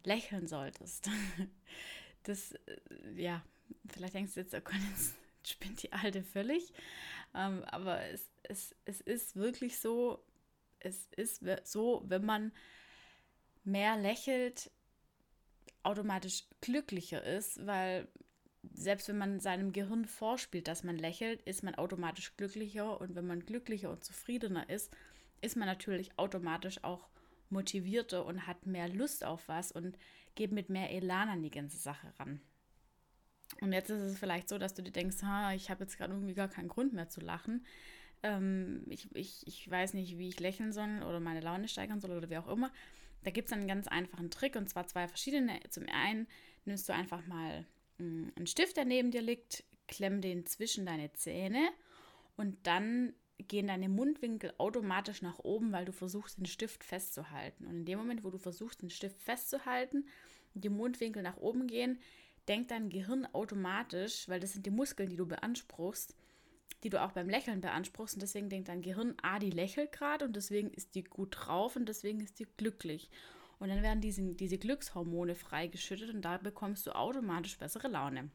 lächeln 0.03 0.47
solltest. 0.47 1.09
Das, 2.23 2.51
äh, 2.51 2.77
ja, 3.15 3.41
vielleicht 3.87 4.13
denkst 4.13 4.33
du 4.33 4.41
jetzt, 4.41 4.53
oh 4.53 4.59
Gott, 4.59 4.75
jetzt 4.89 5.15
spinnt 5.47 5.81
die 5.81 5.93
Alte 5.93 6.23
völlig. 6.23 6.73
Ähm, 7.33 7.63
aber 7.63 8.01
es, 8.01 8.29
es, 8.43 8.75
es 8.83 8.99
ist 8.99 9.37
wirklich 9.37 9.79
so, 9.79 10.21
es 10.79 11.07
ist 11.15 11.41
so, 11.63 12.03
wenn 12.05 12.25
man 12.25 12.51
mehr 13.63 13.95
lächelt, 13.95 14.71
automatisch 15.83 16.43
glücklicher 16.59 17.23
ist, 17.23 17.65
weil 17.65 18.09
selbst 18.73 19.07
wenn 19.07 19.17
man 19.17 19.39
seinem 19.39 19.71
Gehirn 19.71 20.05
vorspielt, 20.05 20.67
dass 20.67 20.83
man 20.83 20.97
lächelt, 20.97 21.41
ist 21.43 21.63
man 21.63 21.75
automatisch 21.75 22.35
glücklicher 22.35 22.99
und 22.99 23.15
wenn 23.15 23.27
man 23.27 23.45
glücklicher 23.45 23.89
und 23.89 24.03
zufriedener 24.03 24.69
ist, 24.69 24.91
ist 25.41 25.55
man 25.55 25.67
natürlich 25.67 26.17
automatisch 26.17 26.83
auch 26.83 27.07
motivierter 27.49 28.25
und 28.25 28.47
hat 28.47 28.65
mehr 28.65 28.89
Lust 28.89 29.23
auf 29.23 29.47
was 29.47 29.71
und 29.71 29.97
geht 30.35 30.51
mit 30.51 30.69
mehr 30.69 30.91
Elan 30.91 31.29
an 31.29 31.43
die 31.43 31.51
ganze 31.51 31.77
Sache 31.77 32.13
ran. 32.19 32.41
Und 33.61 33.73
jetzt 33.73 33.89
ist 33.89 34.01
es 34.01 34.19
vielleicht 34.19 34.49
so, 34.49 34.57
dass 34.57 34.73
du 34.73 34.83
dir 34.83 34.91
denkst, 34.91 35.23
ha, 35.23 35.53
ich 35.53 35.69
habe 35.69 35.83
jetzt 35.83 35.97
gerade 35.97 36.13
irgendwie 36.13 36.33
gar 36.33 36.49
keinen 36.49 36.67
Grund 36.67 36.93
mehr 36.93 37.09
zu 37.09 37.21
lachen. 37.21 37.65
Ähm, 38.23 38.83
ich, 38.89 39.07
ich, 39.15 39.45
ich 39.47 39.69
weiß 39.69 39.93
nicht, 39.93 40.17
wie 40.17 40.29
ich 40.29 40.39
lächeln 40.39 40.73
soll 40.73 41.03
oder 41.03 41.19
meine 41.19 41.41
Laune 41.41 41.67
steigern 41.67 42.01
soll 42.01 42.11
oder 42.11 42.29
wie 42.29 42.37
auch 42.37 42.47
immer. 42.47 42.71
Da 43.23 43.31
gibt 43.31 43.47
es 43.47 43.53
einen 43.53 43.67
ganz 43.67 43.87
einfachen 43.87 44.29
Trick 44.29 44.55
und 44.55 44.69
zwar 44.69 44.87
zwei 44.87 45.07
verschiedene. 45.07 45.59
Zum 45.69 45.85
einen 45.87 46.27
nimmst 46.65 46.87
du 46.87 46.93
einfach 46.93 47.25
mal 47.25 47.65
mh, 47.97 48.31
einen 48.35 48.47
Stift, 48.47 48.77
der 48.77 48.85
neben 48.85 49.11
dir 49.11 49.21
liegt, 49.21 49.63
klemm 49.87 50.21
den 50.21 50.45
zwischen 50.45 50.85
deine 50.85 51.11
Zähne 51.13 51.69
und 52.35 52.67
dann 52.67 53.13
gehen 53.37 53.67
deine 53.67 53.89
Mundwinkel 53.89 54.53
automatisch 54.57 55.21
nach 55.21 55.39
oben, 55.39 55.71
weil 55.71 55.85
du 55.85 55.91
versuchst, 55.91 56.37
den 56.37 56.45
Stift 56.45 56.83
festzuhalten. 56.83 57.65
Und 57.65 57.77
in 57.77 57.85
dem 57.85 57.99
Moment, 57.99 58.23
wo 58.23 58.29
du 58.29 58.37
versuchst, 58.37 58.81
den 58.81 58.89
Stift 58.89 59.21
festzuhalten 59.21 60.05
die 60.53 60.69
Mundwinkel 60.69 61.21
nach 61.21 61.37
oben 61.37 61.67
gehen, 61.67 61.99
denkt 62.47 62.71
dein 62.71 62.89
Gehirn 62.89 63.27
automatisch, 63.33 64.27
weil 64.27 64.39
das 64.39 64.53
sind 64.53 64.65
die 64.65 64.71
Muskeln, 64.71 65.09
die 65.09 65.17
du 65.17 65.25
beanspruchst, 65.25 66.15
die 66.83 66.89
du 66.89 67.01
auch 67.01 67.11
beim 67.11 67.29
Lächeln 67.29 67.61
beanspruchst. 67.61 68.15
Und 68.15 68.21
deswegen 68.21 68.49
denkt 68.49 68.69
dein 68.69 68.81
Gehirn, 68.81 69.15
ah, 69.21 69.39
die 69.39 69.49
lächelt 69.49 69.91
gerade 69.91 70.25
und 70.25 70.35
deswegen 70.35 70.71
ist 70.71 70.95
die 70.95 71.03
gut 71.03 71.35
drauf 71.37 71.75
und 71.75 71.87
deswegen 71.87 72.21
ist 72.21 72.39
die 72.39 72.47
glücklich. 72.57 73.09
Und 73.59 73.69
dann 73.69 73.81
werden 73.81 74.01
diese, 74.01 74.21
diese 74.35 74.57
Glückshormone 74.57 75.35
freigeschüttet 75.35 76.13
und 76.13 76.21
da 76.21 76.37
bekommst 76.37 76.85
du 76.85 76.95
automatisch 76.95 77.57
bessere 77.57 77.87
Laune. 77.87 78.29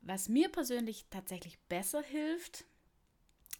Was 0.00 0.28
mir 0.28 0.48
persönlich 0.50 1.06
tatsächlich 1.10 1.58
besser 1.68 2.02
hilft, 2.02 2.66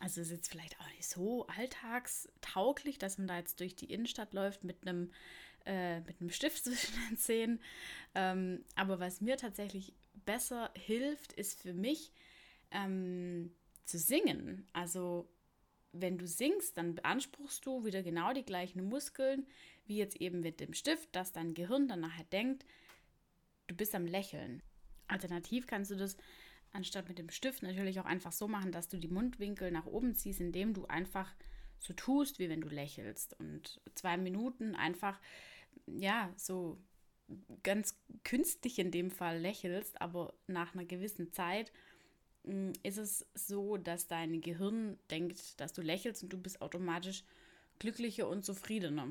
also 0.01 0.21
ist 0.21 0.31
jetzt 0.31 0.51
vielleicht 0.51 0.79
auch 0.81 0.89
nicht 0.89 1.07
so 1.07 1.47
alltagstauglich, 1.47 2.99
dass 2.99 3.19
man 3.19 3.27
da 3.27 3.39
jetzt 3.39 3.61
durch 3.61 3.77
die 3.77 3.93
Innenstadt 3.93 4.35
läuft 4.35 4.65
mit 4.65 4.87
einem, 4.87 5.13
äh, 5.65 6.01
mit 6.01 6.21
einem 6.21 6.31
Stift 6.31 6.65
zwischen 6.65 6.95
den 7.09 7.17
Zähnen. 7.17 7.61
Ähm, 8.15 8.65
aber 8.75 9.01
was 9.01 9.21
mir 9.21 9.37
tatsächlich 9.37 9.95
besser 10.25 10.71
hilft, 10.77 11.33
ist 11.33 11.61
für 11.61 11.75
mich 11.75 12.13
ähm, 12.71 13.55
zu 13.85 13.99
singen. 13.99 14.67
Also 14.73 15.29
wenn 15.93 16.19
du 16.19 16.27
singst, 16.27 16.77
dann 16.77 16.97
beanspruchst 16.97 17.65
du 17.65 17.85
wieder 17.85 18.03
genau 18.03 18.33
die 18.33 18.45
gleichen 18.45 18.85
Muskeln 18.85 19.47
wie 19.87 19.99
jetzt 19.99 20.17
eben 20.21 20.41
mit 20.41 20.61
dem 20.61 20.73
Stift, 20.73 21.15
dass 21.15 21.33
dein 21.33 21.55
Gehirn 21.55 21.89
dann 21.89 22.01
nachher 22.01 22.25
denkt, 22.25 22.65
du 23.67 23.75
bist 23.75 23.95
am 23.95 24.07
Lächeln. 24.07 24.63
Alternativ 25.07 25.67
kannst 25.67 25.91
du 25.91 25.97
das 25.97 26.17
anstatt 26.75 27.09
mit 27.09 27.19
dem 27.19 27.31
Stift 27.31 27.63
natürlich 27.63 28.01
auch 28.01 28.05
einfach 28.05 28.33
so 28.33 28.49
machen, 28.49 28.73
dass 28.73 28.89
du 28.89 28.99
die 28.99 29.09
Mundwinkel 29.09 29.71
nach 29.71 29.87
oben 29.87 30.15
ziehst, 30.15 30.41
indem 30.41 30.75
du 30.75 30.87
einfach 30.87 31.35
so 31.79 31.93
tust, 31.93 32.39
wie 32.39 32.49
wenn 32.49 32.61
du 32.61 32.69
lächelst. 32.69 33.39
Und 33.39 33.81
zwei 33.95 34.17
Minuten 34.17 34.75
einfach, 34.75 35.21
ja, 35.87 36.33
so 36.37 36.79
ganz 37.63 37.99
künstlich 38.23 38.79
in 38.79 38.91
dem 38.91 39.11
Fall 39.11 39.39
lächelst, 39.39 40.01
aber 40.01 40.35
nach 40.47 40.75
einer 40.75 40.85
gewissen 40.85 41.33
Zeit 41.33 41.73
mm, 42.45 42.73
ist 42.83 42.99
es 42.99 43.27
so, 43.35 43.77
dass 43.77 44.09
dein 44.09 44.41
Gehirn 44.41 44.99
denkt, 45.11 45.61
dass 45.61 45.73
du 45.73 45.83
lächelst 45.83 46.23
und 46.23 46.33
du 46.33 46.39
bist 46.39 46.61
automatisch 46.61 47.25
glücklicher 47.79 48.29
und 48.29 48.45
zufriedener. 48.45 49.09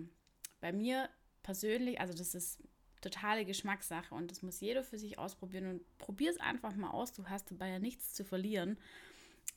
Bei 0.62 0.72
mir 0.72 1.10
persönlich, 1.42 2.00
also 2.00 2.14
das 2.14 2.36
ist 2.36 2.60
totale 3.04 3.46
Geschmackssache 3.46 4.16
und 4.16 4.32
das 4.32 4.42
muss 4.42 4.60
jeder 4.60 4.84
für 4.84 4.98
sich 4.98 5.20
ausprobieren 5.20 5.68
und 5.68 5.98
probier 5.98 6.32
es 6.32 6.40
einfach 6.40 6.76
mal 6.76 6.92
aus. 6.92 7.14
Du 7.14 7.26
hast 7.28 7.52
dabei 7.52 7.70
ja 7.70 7.80
nichts 7.80 8.14
zu 8.14 8.24
verlieren. 8.26 8.78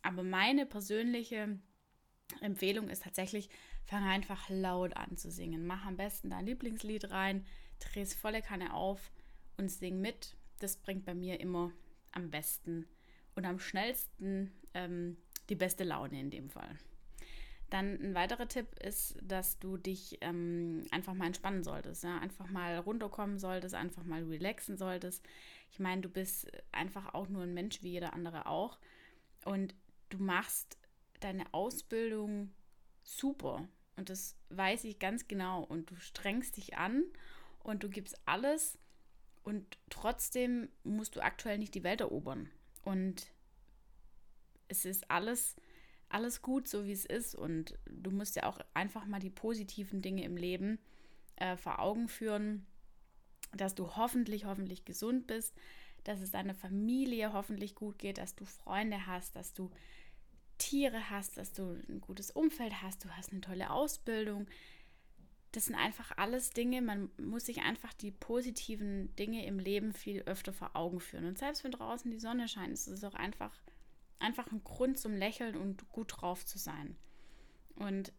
Aber 0.02 0.22
meine 0.22 0.66
persönliche 0.66 1.58
Empfehlung 2.40 2.88
ist 2.88 3.04
tatsächlich, 3.04 3.48
fang 3.84 4.04
einfach 4.04 4.48
laut 4.48 4.96
an 4.96 5.16
zu 5.16 5.30
singen. 5.30 5.66
Mach 5.66 5.86
am 5.86 5.96
besten 5.96 6.30
dein 6.30 6.46
Lieblingslied 6.46 7.10
rein, 7.10 7.46
dreh 7.78 8.02
es 8.02 8.14
volle 8.14 8.42
Kanne 8.42 8.74
auf 8.74 9.10
und 9.56 9.70
sing 9.70 10.00
mit. 10.00 10.36
Das 10.58 10.76
bringt 10.76 11.04
bei 11.04 11.14
mir 11.14 11.40
immer 11.40 11.72
am 12.12 12.30
besten 12.30 12.86
und 13.34 13.44
am 13.44 13.58
schnellsten 13.58 14.52
ähm, 14.74 15.16
die 15.48 15.54
beste 15.54 15.84
Laune 15.84 16.20
in 16.20 16.30
dem 16.30 16.50
Fall. 16.50 16.78
Dann 17.70 18.00
ein 18.00 18.14
weiterer 18.14 18.46
Tipp 18.46 18.78
ist, 18.78 19.16
dass 19.20 19.58
du 19.58 19.76
dich 19.76 20.18
ähm, 20.20 20.84
einfach 20.92 21.14
mal 21.14 21.26
entspannen 21.26 21.64
solltest, 21.64 22.04
ja? 22.04 22.18
einfach 22.18 22.48
mal 22.48 22.78
runterkommen 22.78 23.38
solltest, 23.38 23.74
einfach 23.74 24.04
mal 24.04 24.22
relaxen 24.22 24.76
solltest. 24.76 25.24
Ich 25.72 25.80
meine, 25.80 26.00
du 26.00 26.08
bist 26.08 26.50
einfach 26.70 27.14
auch 27.14 27.28
nur 27.28 27.42
ein 27.42 27.54
Mensch 27.54 27.82
wie 27.82 27.90
jeder 27.90 28.12
andere 28.12 28.46
auch. 28.46 28.78
Und 29.44 29.74
du 30.10 30.18
machst 30.18 30.78
deine 31.20 31.52
Ausbildung 31.52 32.52
super. 33.02 33.66
Und 33.96 34.10
das 34.10 34.36
weiß 34.50 34.84
ich 34.84 34.98
ganz 34.98 35.26
genau. 35.26 35.62
Und 35.64 35.90
du 35.90 35.96
strengst 35.96 36.56
dich 36.56 36.76
an 36.76 37.04
und 37.62 37.82
du 37.82 37.88
gibst 37.88 38.16
alles. 38.26 38.78
Und 39.42 39.78
trotzdem 39.90 40.68
musst 40.84 41.16
du 41.16 41.20
aktuell 41.20 41.58
nicht 41.58 41.74
die 41.74 41.84
Welt 41.84 42.00
erobern. 42.00 42.48
Und 42.84 43.26
es 44.68 44.84
ist 44.84 45.10
alles 45.10 45.56
alles 46.08 46.42
gut, 46.42 46.68
so 46.68 46.84
wie 46.84 46.92
es 46.92 47.04
ist. 47.04 47.34
Und 47.34 47.78
du 47.90 48.10
musst 48.10 48.36
ja 48.36 48.44
auch 48.44 48.60
einfach 48.74 49.06
mal 49.06 49.20
die 49.20 49.30
positiven 49.30 50.02
Dinge 50.02 50.24
im 50.24 50.36
Leben 50.36 50.78
äh, 51.36 51.56
vor 51.56 51.80
Augen 51.80 52.08
führen, 52.08 52.66
dass 53.54 53.74
du 53.74 53.96
hoffentlich, 53.96 54.44
hoffentlich 54.44 54.84
gesund 54.84 55.26
bist, 55.26 55.54
dass 56.04 56.20
es 56.20 56.30
deiner 56.30 56.54
Familie 56.54 57.32
hoffentlich 57.32 57.74
gut 57.74 57.98
geht, 57.98 58.18
dass 58.18 58.34
du 58.34 58.44
Freunde 58.44 59.06
hast, 59.06 59.36
dass 59.36 59.54
du 59.54 59.70
Tiere 60.58 61.10
hast, 61.10 61.36
dass 61.36 61.52
du 61.52 61.80
ein 61.88 62.00
gutes 62.00 62.30
Umfeld 62.30 62.82
hast, 62.82 63.04
du 63.04 63.10
hast 63.10 63.32
eine 63.32 63.40
tolle 63.40 63.70
Ausbildung. 63.70 64.46
Das 65.52 65.66
sind 65.66 65.74
einfach 65.74 66.12
alles 66.16 66.50
Dinge, 66.50 66.82
man 66.82 67.10
muss 67.18 67.46
sich 67.46 67.62
einfach 67.62 67.92
die 67.94 68.10
positiven 68.10 69.14
Dinge 69.16 69.46
im 69.46 69.58
Leben 69.58 69.92
viel 69.92 70.22
öfter 70.22 70.52
vor 70.52 70.76
Augen 70.76 71.00
führen. 71.00 71.26
Und 71.26 71.38
selbst 71.38 71.64
wenn 71.64 71.72
draußen 71.72 72.10
die 72.10 72.18
Sonne 72.18 72.48
scheint, 72.48 72.72
ist 72.72 72.88
es 72.88 73.04
auch 73.04 73.14
einfach 73.14 73.52
einfach 74.18 74.50
ein 74.50 74.62
Grund 74.64 74.98
zum 74.98 75.14
Lächeln 75.14 75.56
und 75.56 75.88
gut 75.90 76.14
drauf 76.16 76.44
zu 76.44 76.58
sein. 76.58 76.96
Und 77.76 78.12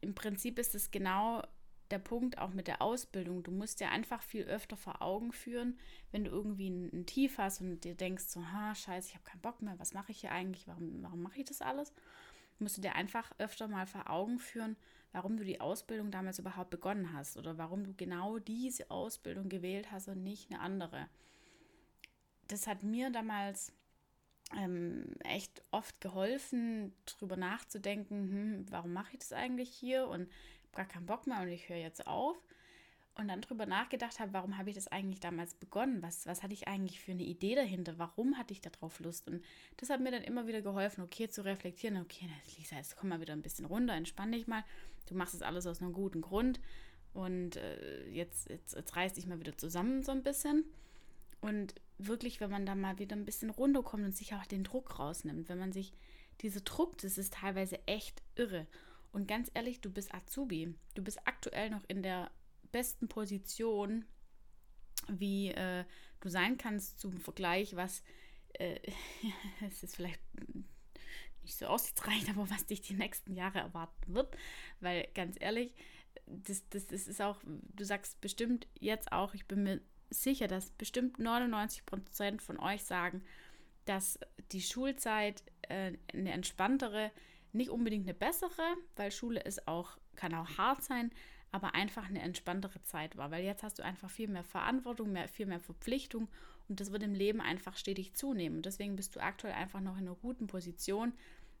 im 0.00 0.14
Prinzip 0.14 0.58
ist 0.58 0.74
es 0.74 0.90
genau 0.90 1.42
der 1.90 1.98
Punkt 1.98 2.38
auch 2.38 2.50
mit 2.50 2.68
der 2.68 2.82
Ausbildung. 2.82 3.42
Du 3.42 3.50
musst 3.50 3.80
dir 3.80 3.90
einfach 3.90 4.22
viel 4.22 4.44
öfter 4.44 4.76
vor 4.76 5.02
Augen 5.02 5.32
führen, 5.32 5.78
wenn 6.12 6.24
du 6.24 6.30
irgendwie 6.30 6.68
ein, 6.68 7.06
Tief 7.06 7.38
hast 7.38 7.60
und 7.60 7.84
dir 7.84 7.94
denkst 7.94 8.24
so, 8.24 8.46
ha, 8.46 8.74
scheiße, 8.74 9.08
ich 9.08 9.14
habe 9.14 9.24
keinen 9.24 9.40
Bock 9.40 9.60
mehr, 9.60 9.78
was 9.78 9.92
mache 9.92 10.12
ich 10.12 10.20
hier 10.20 10.32
eigentlich, 10.32 10.66
warum, 10.68 11.02
warum 11.02 11.22
mache 11.22 11.40
ich 11.40 11.46
das 11.46 11.62
alles? 11.62 11.92
Musst 12.58 12.76
du 12.76 12.82
dir 12.82 12.94
einfach 12.94 13.32
öfter 13.38 13.68
mal 13.68 13.86
vor 13.86 14.08
Augen 14.10 14.38
führen, 14.38 14.76
warum 15.12 15.36
du 15.36 15.44
die 15.44 15.60
Ausbildung 15.60 16.10
damals 16.10 16.38
überhaupt 16.38 16.70
begonnen 16.70 17.12
hast 17.12 17.36
oder 17.36 17.58
warum 17.58 17.84
du 17.84 17.94
genau 17.94 18.38
diese 18.38 18.90
Ausbildung 18.90 19.48
gewählt 19.48 19.90
hast 19.90 20.08
und 20.08 20.22
nicht 20.22 20.50
eine 20.50 20.60
andere. 20.60 21.08
Das 22.48 22.66
hat 22.66 22.82
mir 22.82 23.10
damals 23.10 23.72
ähm, 24.56 25.04
echt 25.20 25.62
oft 25.70 26.00
geholfen, 26.00 26.92
drüber 27.06 27.36
nachzudenken, 27.36 28.30
hm, 28.30 28.66
warum 28.70 28.92
mache 28.92 29.12
ich 29.12 29.20
das 29.20 29.32
eigentlich 29.32 29.70
hier 29.70 30.06
und 30.08 30.22
habe 30.22 30.76
gar 30.76 30.86
keinen 30.86 31.06
Bock 31.06 31.26
mehr 31.26 31.40
und 31.40 31.48
ich 31.48 31.68
höre 31.68 31.76
jetzt 31.76 32.06
auf. 32.06 32.36
Und 33.16 33.28
dann 33.28 33.42
drüber 33.42 33.66
nachgedacht 33.66 34.18
habe, 34.18 34.32
warum 34.32 34.56
habe 34.56 34.70
ich 34.70 34.76
das 34.76 34.88
eigentlich 34.88 35.20
damals 35.20 35.54
begonnen? 35.54 36.00
Was, 36.00 36.26
was 36.26 36.42
hatte 36.42 36.54
ich 36.54 36.68
eigentlich 36.68 37.00
für 37.00 37.10
eine 37.10 37.24
Idee 37.24 37.54
dahinter? 37.54 37.98
Warum 37.98 38.38
hatte 38.38 38.52
ich 38.52 38.60
darauf 38.60 38.98
Lust? 39.00 39.28
Und 39.28 39.44
das 39.76 39.90
hat 39.90 40.00
mir 40.00 40.10
dann 40.10 40.22
immer 40.22 40.46
wieder 40.46 40.62
geholfen, 40.62 41.02
okay, 41.02 41.28
zu 41.28 41.44
reflektieren. 41.44 42.00
Okay, 42.00 42.26
Lisa, 42.56 42.76
jetzt 42.76 42.96
komm 42.96 43.10
mal 43.10 43.20
wieder 43.20 43.34
ein 43.34 43.42
bisschen 43.42 43.66
runter, 43.66 43.94
entspann 43.94 44.32
dich 44.32 44.46
mal. 44.46 44.64
Du 45.06 45.14
machst 45.14 45.34
das 45.34 45.42
alles 45.42 45.66
aus 45.66 45.82
einem 45.82 45.92
guten 45.92 46.22
Grund. 46.22 46.60
Und 47.12 47.56
äh, 47.56 48.08
jetzt, 48.08 48.48
jetzt, 48.48 48.74
jetzt 48.74 48.96
reiß 48.96 49.14
dich 49.14 49.26
mal 49.26 49.40
wieder 49.40 49.58
zusammen 49.58 50.02
so 50.02 50.12
ein 50.12 50.22
bisschen. 50.22 50.64
Und 51.40 51.74
wirklich, 51.98 52.40
wenn 52.40 52.50
man 52.50 52.66
da 52.66 52.74
mal 52.74 52.98
wieder 52.98 53.16
ein 53.16 53.24
bisschen 53.24 53.50
runterkommt 53.50 54.04
und 54.04 54.16
sich 54.16 54.34
auch 54.34 54.46
den 54.46 54.64
Druck 54.64 54.98
rausnimmt, 54.98 55.48
wenn 55.48 55.58
man 55.58 55.72
sich 55.72 55.92
diese 56.40 56.60
Druck, 56.62 56.98
das 56.98 57.18
ist 57.18 57.34
teilweise 57.34 57.86
echt 57.86 58.22
irre. 58.34 58.66
Und 59.12 59.26
ganz 59.26 59.50
ehrlich, 59.54 59.80
du 59.80 59.90
bist 59.90 60.14
Azubi. 60.14 60.74
Du 60.94 61.02
bist 61.02 61.18
aktuell 61.26 61.70
noch 61.70 61.82
in 61.88 62.02
der 62.02 62.30
besten 62.72 63.08
Position, 63.08 64.04
wie 65.08 65.48
äh, 65.48 65.84
du 66.20 66.28
sein 66.28 66.58
kannst 66.58 67.00
zum 67.00 67.18
Vergleich, 67.18 67.74
was 67.76 68.02
äh, 68.54 68.78
es 69.66 69.82
ist 69.82 69.96
vielleicht 69.96 70.20
nicht 71.42 71.56
so 71.56 71.66
aussichtsreich, 71.66 72.28
aber 72.30 72.48
was 72.50 72.66
dich 72.66 72.80
die 72.82 72.94
nächsten 72.94 73.34
Jahre 73.34 73.58
erwarten 73.58 74.14
wird. 74.14 74.36
Weil 74.80 75.08
ganz 75.14 75.36
ehrlich, 75.40 75.74
das, 76.26 76.68
das, 76.68 76.86
das 76.86 77.08
ist 77.08 77.20
auch, 77.20 77.40
du 77.44 77.84
sagst 77.84 78.20
bestimmt 78.20 78.68
jetzt 78.78 79.10
auch, 79.12 79.34
ich 79.34 79.46
bin 79.46 79.62
mir 79.62 79.80
sicher, 80.10 80.48
dass 80.48 80.70
bestimmt 80.72 81.18
99 81.18 81.86
Prozent 81.86 82.42
von 82.42 82.58
euch 82.58 82.84
sagen, 82.84 83.22
dass 83.84 84.18
die 84.52 84.60
Schulzeit 84.60 85.42
äh, 85.62 85.92
eine 86.12 86.32
entspanntere, 86.32 87.10
nicht 87.52 87.70
unbedingt 87.70 88.06
eine 88.06 88.14
bessere, 88.14 88.76
weil 88.96 89.10
Schule 89.10 89.40
ist 89.40 89.66
auch, 89.66 89.98
kann 90.16 90.34
auch 90.34 90.58
hart 90.58 90.82
sein, 90.82 91.10
aber 91.52 91.74
einfach 91.74 92.08
eine 92.08 92.22
entspanntere 92.22 92.82
Zeit 92.82 93.16
war. 93.16 93.30
Weil 93.30 93.44
jetzt 93.44 93.62
hast 93.62 93.78
du 93.78 93.84
einfach 93.84 94.10
viel 94.10 94.28
mehr 94.28 94.44
Verantwortung, 94.44 95.12
mehr, 95.12 95.28
viel 95.28 95.46
mehr 95.46 95.60
Verpflichtung 95.60 96.28
und 96.68 96.78
das 96.78 96.92
wird 96.92 97.02
im 97.02 97.14
Leben 97.14 97.40
einfach 97.40 97.76
stetig 97.76 98.14
zunehmen. 98.14 98.58
Und 98.58 98.66
deswegen 98.66 98.96
bist 98.96 99.16
du 99.16 99.20
aktuell 99.20 99.54
einfach 99.54 99.80
noch 99.80 99.98
in 99.98 100.06
einer 100.06 100.16
guten 100.16 100.46
Position, 100.46 101.12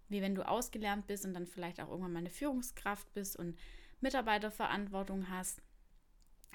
wie 0.08 0.22
wenn 0.22 0.34
du 0.34 0.46
ausgelernt 0.46 1.06
bist 1.06 1.24
und 1.24 1.34
dann 1.34 1.46
vielleicht 1.46 1.80
auch 1.80 1.88
irgendwann 1.88 2.12
mal 2.12 2.18
eine 2.20 2.30
Führungskraft 2.30 3.12
bist 3.12 3.36
und 3.36 3.58
Mitarbeiterverantwortung 4.00 5.28
hast. 5.28 5.62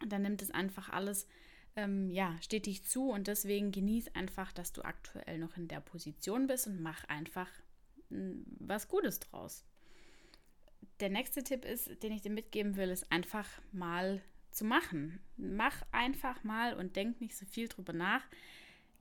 Dann 0.08 0.22
nimmt 0.22 0.42
es 0.42 0.52
einfach 0.52 0.90
alles 0.90 1.28
ähm, 1.76 2.10
ja, 2.10 2.38
stetig 2.42 2.84
zu 2.86 3.10
und 3.10 3.28
deswegen 3.28 3.72
genieß 3.72 4.16
einfach, 4.16 4.52
dass 4.54 4.74
du 4.74 4.84
aktuell 4.84 5.38
noch 5.38 5.58
in 5.58 5.68
der 5.68 5.82
Position 5.82 6.48
bist 6.48 6.68
und 6.68 6.82
mach 6.82 7.04
einfach 7.06 7.50
hm, 8.10 8.46
was 8.60 8.88
Gutes 8.88 9.20
draus. 9.20 9.66
Der 11.00 11.10
nächste 11.10 11.44
Tipp 11.44 11.66
ist, 11.66 12.02
den 12.04 12.14
ich 12.14 12.22
dir 12.22 12.32
mitgeben 12.32 12.78
will, 12.78 12.90
ist 12.90 13.12
einfach 13.12 13.50
mal 13.74 14.22
zu 14.52 14.64
machen. 14.64 15.20
Mach 15.36 15.82
einfach 15.92 16.44
mal 16.44 16.74
und 16.74 16.96
denk 16.96 17.20
nicht 17.20 17.36
so 17.36 17.46
viel 17.46 17.68
drüber 17.68 17.92
nach. 17.92 18.24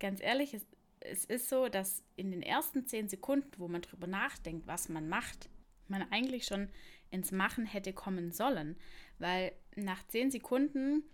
Ganz 0.00 0.20
ehrlich, 0.20 0.54
es, 0.54 0.66
es 0.98 1.24
ist 1.24 1.48
so, 1.48 1.68
dass 1.68 2.02
in 2.16 2.32
den 2.32 2.42
ersten 2.42 2.86
zehn 2.86 3.08
Sekunden, 3.08 3.52
wo 3.58 3.68
man 3.68 3.82
drüber 3.82 4.08
nachdenkt, 4.08 4.66
was 4.66 4.88
man 4.88 5.08
macht, 5.08 5.48
man 5.86 6.02
eigentlich 6.10 6.46
schon 6.46 6.68
ins 7.10 7.30
Machen 7.30 7.66
hätte 7.66 7.92
kommen 7.92 8.32
sollen. 8.32 8.76
Weil 9.20 9.52
nach 9.76 10.04
zehn 10.08 10.32
Sekunden 10.32 11.04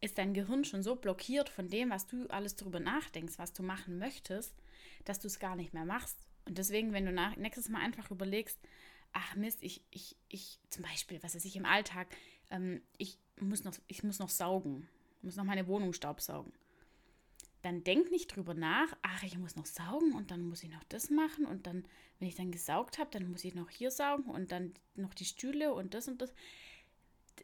ist 0.00 0.18
dein 0.18 0.34
Gehirn 0.34 0.64
schon 0.64 0.82
so 0.82 0.96
blockiert 0.96 1.48
von 1.48 1.68
dem, 1.68 1.90
was 1.90 2.06
du 2.06 2.26
alles 2.28 2.56
darüber 2.56 2.80
nachdenkst, 2.80 3.38
was 3.38 3.52
du 3.52 3.62
machen 3.62 3.98
möchtest, 3.98 4.54
dass 5.04 5.20
du 5.20 5.26
es 5.26 5.38
gar 5.38 5.56
nicht 5.56 5.74
mehr 5.74 5.84
machst. 5.84 6.16
Und 6.46 6.58
deswegen, 6.58 6.92
wenn 6.92 7.04
du 7.04 7.12
nach, 7.12 7.36
nächstes 7.36 7.68
Mal 7.68 7.82
einfach 7.82 8.10
überlegst, 8.10 8.58
ach 9.12 9.36
Mist, 9.36 9.62
ich, 9.62 9.82
ich, 9.90 10.16
ich, 10.28 10.58
zum 10.70 10.82
Beispiel, 10.84 11.22
was 11.22 11.34
weiß 11.34 11.44
ich 11.44 11.56
im 11.56 11.66
Alltag, 11.66 12.08
ähm, 12.50 12.80
ich, 12.96 13.18
muss 13.38 13.64
noch, 13.64 13.74
ich 13.88 14.02
muss 14.02 14.18
noch 14.18 14.30
saugen, 14.30 14.88
muss 15.22 15.36
noch 15.36 15.44
meine 15.44 15.66
Wohnung 15.66 15.92
staubsaugen. 15.92 16.52
Dann 17.62 17.84
denk 17.84 18.10
nicht 18.10 18.34
drüber 18.34 18.54
nach, 18.54 18.96
ach, 19.02 19.22
ich 19.22 19.36
muss 19.36 19.54
noch 19.54 19.66
saugen 19.66 20.14
und 20.14 20.30
dann 20.30 20.40
muss 20.40 20.62
ich 20.62 20.70
noch 20.70 20.84
das 20.84 21.10
machen 21.10 21.44
und 21.44 21.66
dann, 21.66 21.84
wenn 22.18 22.28
ich 22.28 22.36
dann 22.36 22.52
gesaugt 22.52 22.98
habe, 22.98 23.10
dann 23.10 23.30
muss 23.30 23.44
ich 23.44 23.54
noch 23.54 23.68
hier 23.68 23.90
saugen 23.90 24.30
und 24.30 24.50
dann 24.50 24.72
noch 24.94 25.12
die 25.12 25.26
Stühle 25.26 25.74
und 25.74 25.92
das 25.92 26.08
und 26.08 26.22
das 26.22 26.32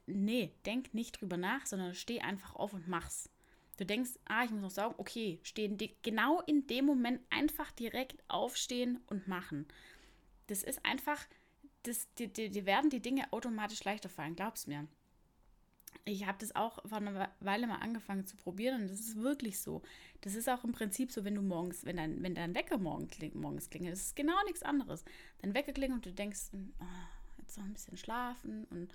nee, 0.07 0.53
denk 0.65 0.95
nicht 0.95 1.21
drüber 1.21 1.37
nach, 1.37 1.67
sondern 1.67 1.95
steh 1.95 2.21
einfach 2.21 2.55
auf 2.55 2.73
und 2.73 2.89
mach's. 2.89 3.31
Du 3.77 3.85
denkst, 3.85 4.13
ah, 4.25 4.45
ich 4.45 4.51
muss 4.51 4.63
noch 4.63 4.71
saugen, 4.71 4.95
okay, 4.99 5.39
stehen 5.43 5.79
genau 6.03 6.41
in 6.43 6.67
dem 6.67 6.87
Moment 6.87 7.21
einfach 7.31 7.71
direkt 7.73 8.23
aufstehen 8.29 9.01
und 9.07 9.29
machen. 9.29 9.67
Das 10.47 10.63
ist 10.63 10.85
einfach, 10.85 11.23
das, 11.83 12.09
die, 12.15 12.29
die 12.29 12.67
werden 12.67 12.91
die 12.91 13.01
Dinge 13.01 13.31
automatisch 13.33 13.85
leichter 13.85 14.09
fallen, 14.09 14.35
glaub's 14.35 14.67
mir. 14.67 14.87
Ich 16.05 16.27
habe 16.27 16.39
das 16.39 16.55
auch 16.55 16.83
vor 16.87 16.99
einer 16.99 17.31
Weile 17.41 17.67
mal 17.67 17.79
angefangen 17.79 18.27
zu 18.27 18.37
probieren 18.37 18.83
und 18.83 18.91
das 18.91 19.01
ist 19.01 19.17
wirklich 19.17 19.59
so. 19.59 19.83
Das 20.21 20.35
ist 20.35 20.49
auch 20.49 20.63
im 20.63 20.73
Prinzip 20.73 21.11
so, 21.11 21.25
wenn 21.25 21.35
du 21.35 21.43
morgens, 21.43 21.85
wenn 21.85 21.97
dein, 21.97 22.23
wenn 22.23 22.35
dein 22.35 22.55
Wecker 22.55 22.79
morgen 22.79 23.09
kling, 23.09 23.33
morgens 23.35 23.69
klingelt, 23.69 23.93
das 23.93 24.07
ist 24.07 24.17
genau 24.17 24.37
nichts 24.45 24.63
anderes. 24.63 25.05
Dein 25.43 25.53
Wecker 25.55 25.73
klingelt 25.73 25.99
und 25.99 26.07
du 26.07 26.13
denkst, 26.13 26.51
oh, 26.53 26.85
jetzt 27.39 27.59
noch 27.59 27.65
ein 27.65 27.73
bisschen 27.73 27.97
schlafen 27.97 28.65
und 28.71 28.95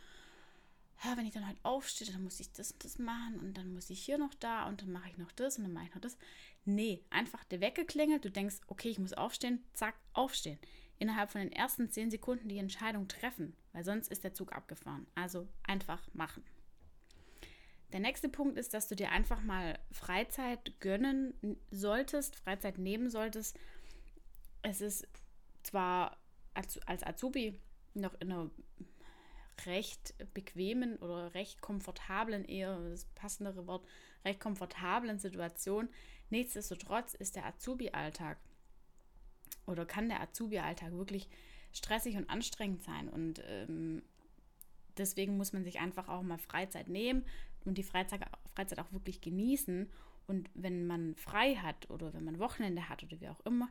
wenn 1.16 1.26
ich 1.26 1.34
dann 1.34 1.48
halt 1.48 1.58
aufstehe, 1.64 2.12
dann 2.12 2.24
muss 2.24 2.40
ich 2.40 2.52
das 2.52 2.72
und 2.72 2.84
das 2.84 3.00
machen 3.00 3.40
und 3.40 3.58
dann 3.58 3.74
muss 3.74 3.90
ich 3.90 4.02
hier 4.04 4.18
noch 4.18 4.34
da 4.36 4.68
und 4.68 4.82
dann 4.82 4.92
mache 4.92 5.10
ich 5.10 5.18
noch 5.18 5.32
das 5.32 5.58
und 5.58 5.64
dann 5.64 5.74
mache 5.74 5.86
ich 5.86 5.94
noch 5.94 6.02
das. 6.02 6.18
Nee, 6.64 7.04
einfach 7.10 7.44
der 7.46 7.60
Wecker 7.60 7.86
klingelt, 7.86 8.24
du 8.24 8.30
denkst, 8.30 8.58
okay, 8.68 8.90
ich 8.90 9.00
muss 9.00 9.14
aufstehen, 9.14 9.64
zack, 9.74 9.96
aufstehen. 10.14 10.60
Innerhalb 11.00 11.32
von 11.32 11.42
den 11.42 11.52
ersten 11.52 11.90
zehn 11.90 12.12
Sekunden 12.12 12.48
die 12.48 12.60
Entscheidung 12.60 13.08
treffen, 13.08 13.56
weil 13.74 13.84
sonst 13.84 14.12
ist 14.12 14.24
der 14.24 14.36
Zug 14.36 14.54
abgefahren. 14.54 15.08
Also 15.16 15.48
einfach 15.64 16.08
machen. 16.14 16.44
Der 17.92 18.00
nächste 18.00 18.30
Punkt 18.30 18.58
ist, 18.58 18.74
dass 18.74 18.88
du 18.88 18.96
dir 18.96 19.12
einfach 19.12 19.42
mal 19.42 19.80
Freizeit 19.92 20.80
gönnen 20.80 21.34
solltest, 21.72 22.36
Freizeit 22.36 22.78
nehmen 22.78 23.10
solltest. 23.10 23.60
Es 24.62 24.80
ist 24.80 25.08
zwar 25.64 26.18
als, 26.54 26.78
als 26.88 27.04
Azubi 27.04 27.60
noch 27.96 28.14
in 28.22 28.32
einer 28.32 28.52
recht 29.66 30.16
bequemen 30.34 30.98
oder 30.98 31.34
recht 31.34 31.62
komfortablen, 31.62 32.46
eher 32.46 32.78
das 32.90 33.06
passendere 33.16 33.68
Wort, 33.68 33.86
recht 34.26 34.40
komfortablen 34.40 35.20
Situation. 35.20 35.90
Nichtsdestotrotz 36.30 37.14
ist 37.14 37.36
der 37.36 37.46
Azubi-Alltag 37.46 38.38
oder 39.66 39.86
kann 39.86 40.10
der 40.10 40.22
Azubi-Alltag 40.22 40.92
wirklich 40.94 41.30
stressig 41.74 42.18
und 42.18 42.30
anstrengend 42.30 42.84
sein. 42.84 43.10
Und 43.10 43.42
ähm, 43.46 44.04
deswegen 44.98 45.38
muss 45.38 45.54
man 45.54 45.64
sich 45.64 45.80
einfach 45.80 46.08
auch 46.08 46.22
mal 46.22 46.38
Freizeit 46.38 46.88
nehmen 46.88 47.26
und 47.66 47.78
die 47.78 47.84
Freizeit, 47.84 48.22
Freizeit 48.54 48.80
auch 48.80 48.92
wirklich 48.92 49.22
genießen. 49.22 49.90
Und 50.28 50.50
wenn 50.54 50.86
man 50.88 51.16
frei 51.16 51.56
hat 51.56 51.90
oder 51.90 52.14
wenn 52.14 52.24
man 52.24 52.40
Wochenende 52.40 52.90
hat 52.90 53.04
oder 53.04 53.20
wie 53.20 53.30
auch 53.30 53.40
immer, 53.42 53.70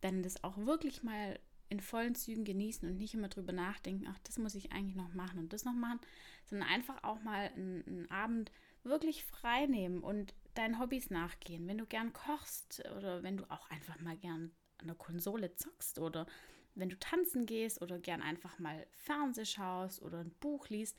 dann 0.00 0.22
das 0.22 0.42
auch 0.42 0.58
wirklich 0.58 1.02
mal 1.02 1.38
in 1.72 1.80
vollen 1.80 2.14
Zügen 2.14 2.44
genießen 2.44 2.88
und 2.88 2.98
nicht 2.98 3.14
immer 3.14 3.28
drüber 3.28 3.52
nachdenken, 3.52 4.06
ach, 4.08 4.18
das 4.24 4.38
muss 4.38 4.54
ich 4.54 4.72
eigentlich 4.72 4.94
noch 4.94 5.14
machen 5.14 5.38
und 5.38 5.52
das 5.52 5.64
noch 5.64 5.72
machen, 5.72 6.00
sondern 6.44 6.68
einfach 6.68 7.02
auch 7.02 7.22
mal 7.22 7.50
einen, 7.54 7.82
einen 7.86 8.10
Abend 8.10 8.52
wirklich 8.84 9.24
frei 9.24 9.66
nehmen 9.66 10.02
und 10.02 10.34
deinen 10.54 10.78
Hobbys 10.78 11.08
nachgehen. 11.10 11.66
Wenn 11.66 11.78
du 11.78 11.86
gern 11.86 12.12
kochst 12.12 12.82
oder 12.96 13.22
wenn 13.22 13.38
du 13.38 13.50
auch 13.50 13.68
einfach 13.70 13.98
mal 14.00 14.16
gern 14.16 14.52
an 14.78 14.86
der 14.86 14.96
Konsole 14.96 15.54
zockst 15.54 15.98
oder 15.98 16.26
wenn 16.74 16.90
du 16.90 16.98
tanzen 16.98 17.46
gehst 17.46 17.80
oder 17.80 17.98
gern 17.98 18.20
einfach 18.20 18.58
mal 18.58 18.86
Fernseh 18.90 19.46
schaust 19.46 20.02
oder 20.02 20.20
ein 20.20 20.34
Buch 20.40 20.68
liest, 20.68 20.98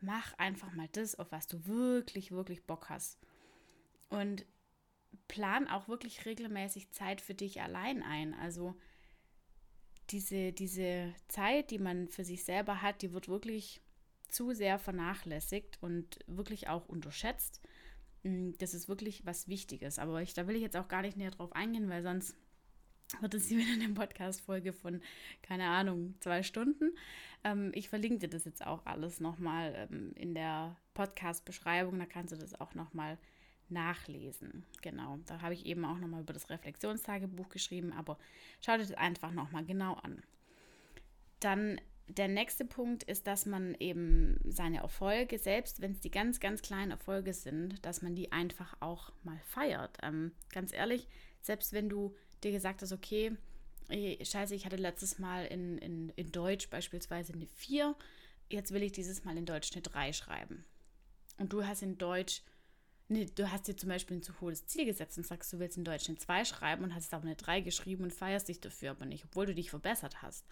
mach 0.00 0.34
einfach 0.38 0.72
mal 0.72 0.88
das, 0.92 1.18
auf 1.18 1.32
was 1.32 1.48
du 1.48 1.66
wirklich, 1.66 2.30
wirklich 2.30 2.64
Bock 2.64 2.88
hast. 2.90 3.18
Und 4.08 4.46
plan 5.26 5.68
auch 5.68 5.88
wirklich 5.88 6.26
regelmäßig 6.26 6.90
Zeit 6.90 7.20
für 7.20 7.34
dich 7.34 7.60
allein 7.60 8.02
ein. 8.02 8.34
Also 8.34 8.76
diese, 10.10 10.52
diese 10.52 11.14
Zeit, 11.28 11.70
die 11.70 11.78
man 11.78 12.08
für 12.08 12.24
sich 12.24 12.44
selber 12.44 12.82
hat, 12.82 13.02
die 13.02 13.12
wird 13.12 13.28
wirklich 13.28 13.80
zu 14.28 14.52
sehr 14.52 14.78
vernachlässigt 14.78 15.78
und 15.80 16.18
wirklich 16.26 16.68
auch 16.68 16.88
unterschätzt. 16.88 17.60
Mm, 18.22 18.52
das 18.58 18.74
ist 18.74 18.88
wirklich 18.88 19.24
was 19.26 19.48
Wichtiges. 19.48 19.98
Aber 19.98 20.22
ich, 20.22 20.34
da 20.34 20.46
will 20.46 20.56
ich 20.56 20.62
jetzt 20.62 20.76
auch 20.76 20.88
gar 20.88 21.02
nicht 21.02 21.16
näher 21.16 21.30
drauf 21.30 21.52
eingehen, 21.52 21.88
weil 21.88 22.02
sonst 22.02 22.34
wird 23.20 23.34
es 23.34 23.48
hier 23.48 23.58
wieder 23.58 23.72
eine 23.72 23.92
Podcast-Folge 23.92 24.72
von, 24.72 25.00
keine 25.42 25.68
Ahnung, 25.68 26.14
zwei 26.20 26.42
Stunden. 26.42 26.96
Ähm, 27.44 27.72
ich 27.74 27.88
verlinke 27.88 28.20
dir 28.20 28.28
das 28.28 28.44
jetzt 28.44 28.66
auch 28.66 28.86
alles 28.86 29.20
nochmal 29.20 29.88
ähm, 29.90 30.12
in 30.14 30.34
der 30.34 30.76
Podcast-Beschreibung. 30.94 31.98
Da 31.98 32.06
kannst 32.06 32.32
du 32.32 32.36
das 32.36 32.58
auch 32.58 32.74
nochmal 32.74 33.18
nachlesen. 33.72 34.64
Genau, 34.82 35.18
da 35.26 35.40
habe 35.40 35.54
ich 35.54 35.66
eben 35.66 35.84
auch 35.84 35.98
nochmal 35.98 36.20
über 36.20 36.32
das 36.32 36.50
Reflexionstagebuch 36.50 37.48
geschrieben, 37.48 37.92
aber 37.92 38.18
schau 38.60 38.72
dir 38.72 38.86
das 38.86 38.92
einfach 38.92 39.32
nochmal 39.32 39.64
genau 39.64 39.94
an. 39.94 40.22
Dann 41.40 41.80
der 42.08 42.28
nächste 42.28 42.64
Punkt 42.64 43.02
ist, 43.04 43.26
dass 43.26 43.46
man 43.46 43.74
eben 43.78 44.38
seine 44.44 44.78
Erfolge, 44.78 45.38
selbst 45.38 45.80
wenn 45.80 45.92
es 45.92 46.00
die 46.00 46.10
ganz, 46.10 46.40
ganz 46.40 46.62
kleinen 46.62 46.90
Erfolge 46.90 47.32
sind, 47.32 47.84
dass 47.84 48.02
man 48.02 48.14
die 48.14 48.32
einfach 48.32 48.76
auch 48.80 49.12
mal 49.22 49.38
feiert. 49.46 49.98
Ähm, 50.02 50.32
ganz 50.50 50.72
ehrlich, 50.72 51.08
selbst 51.40 51.72
wenn 51.72 51.88
du 51.88 52.14
dir 52.42 52.52
gesagt 52.52 52.82
hast, 52.82 52.92
okay, 52.92 53.36
scheiße, 53.90 54.54
ich 54.54 54.66
hatte 54.66 54.76
letztes 54.76 55.18
Mal 55.18 55.46
in, 55.46 55.78
in, 55.78 56.08
in 56.10 56.32
Deutsch 56.32 56.68
beispielsweise 56.70 57.32
eine 57.32 57.46
4, 57.46 57.94
jetzt 58.50 58.72
will 58.72 58.82
ich 58.82 58.92
dieses 58.92 59.24
Mal 59.24 59.36
in 59.36 59.46
Deutsch 59.46 59.72
eine 59.72 59.82
3 59.82 60.12
schreiben. 60.12 60.64
Und 61.38 61.52
du 61.52 61.66
hast 61.66 61.82
in 61.82 61.98
Deutsch 61.98 62.42
Nee, 63.12 63.26
du 63.26 63.52
hast 63.52 63.68
dir 63.68 63.76
zum 63.76 63.90
Beispiel 63.90 64.16
ein 64.16 64.22
zu 64.22 64.40
hohes 64.40 64.66
Ziel 64.66 64.86
gesetzt 64.86 65.18
und 65.18 65.26
sagst, 65.26 65.52
du 65.52 65.58
willst 65.58 65.76
in 65.76 65.84
Deutsch 65.84 66.08
eine 66.08 66.16
2 66.16 66.46
schreiben 66.46 66.82
und 66.82 66.94
hast 66.94 67.12
aber 67.12 67.26
eine 67.26 67.36
3 67.36 67.60
geschrieben 67.60 68.04
und 68.04 68.14
feierst 68.14 68.48
dich 68.48 68.58
dafür 68.58 68.92
aber 68.92 69.04
nicht, 69.04 69.26
obwohl 69.26 69.44
du 69.44 69.54
dich 69.54 69.68
verbessert 69.68 70.22
hast. 70.22 70.46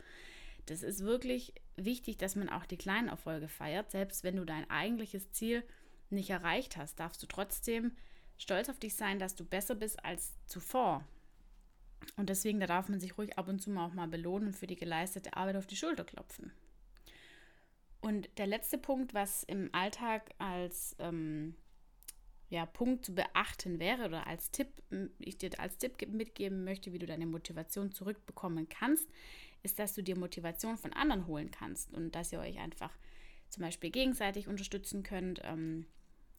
Das 0.67 0.83
ist 0.83 1.01
wirklich 1.01 1.55
wichtig, 1.77 2.19
dass 2.19 2.37
man 2.37 2.51
auch 2.51 2.67
die 2.67 2.77
kleinen 2.77 3.09
Erfolge 3.09 3.49
feiert. 3.49 3.91
Selbst 3.91 4.25
wenn 4.25 4.37
du 4.37 4.45
dein 4.45 4.69
eigentliches 4.69 5.33
Ziel 5.33 5.65
nicht 6.11 6.29
erreicht 6.29 6.77
hast, 6.77 7.01
darfst 7.01 7.23
du 7.23 7.27
trotzdem 7.27 7.93
stolz 8.37 8.69
auf 8.69 8.79
dich 8.79 8.95
sein, 8.95 9.19
dass 9.19 9.35
du 9.35 9.47
besser 9.47 9.75
bist 9.75 10.05
als 10.05 10.35
zuvor. 10.47 11.03
Und 12.19 12.29
deswegen, 12.29 12.61
da 12.61 12.67
darf 12.67 12.91
man 12.91 13.01
sich 13.01 13.17
ruhig 13.17 13.39
ab 13.39 13.49
und 13.49 13.63
zu 13.63 13.71
mal 13.71 13.87
auch 13.87 13.95
mal 13.95 14.09
belohnen 14.09 14.49
und 14.49 14.57
für 14.57 14.67
die 14.67 14.77
geleistete 14.77 15.35
Arbeit 15.35 15.57
auf 15.57 15.67
die 15.67 15.77
Schulter 15.77 16.05
klopfen. 16.05 16.53
Und 18.03 18.29
der 18.37 18.47
letzte 18.47 18.77
Punkt, 18.77 19.15
was 19.15 19.45
im 19.45 19.71
Alltag 19.73 20.35
als 20.39 20.95
ähm, 20.99 21.55
ja, 22.51 22.67
Punkt 22.67 23.05
zu 23.05 23.15
beachten 23.15 23.79
wäre 23.79 24.07
oder 24.07 24.27
als 24.27 24.51
Tipp, 24.51 24.69
ich 25.21 25.39
dir 25.39 25.51
als 25.59 25.79
Tipp 25.79 25.97
mitgeben 26.09 26.65
möchte, 26.65 26.93
wie 26.93 26.99
du 26.99 27.07
deine 27.07 27.27
Motivation 27.27 27.93
zurückbekommen 27.93 28.69
kannst, 28.69 29.09
ist, 29.63 29.79
dass 29.79 29.95
du 29.95 30.03
dir 30.03 30.19
Motivation 30.19 30.77
von 30.77 30.93
anderen 30.93 31.29
holen 31.29 31.53
kannst 31.53 31.95
und 31.95 32.15
dass 32.15 32.33
ihr 32.33 32.41
euch 32.41 32.59
einfach 32.59 32.93
zum 33.49 33.63
Beispiel 33.63 33.91
gegenseitig 33.91 34.49
unterstützen 34.49 35.05
könnt, 35.05 35.41
ähm, 35.45 35.87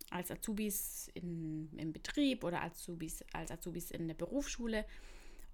als 0.10 0.32
Azubis 0.32 1.10
in, 1.14 1.70
im 1.78 1.94
Betrieb 1.94 2.44
oder 2.44 2.62
als 2.62 2.82
Azubis, 2.82 3.24
als 3.32 3.50
Azubis 3.50 3.92
in 3.92 4.08
der 4.08 4.16
Berufsschule 4.16 4.86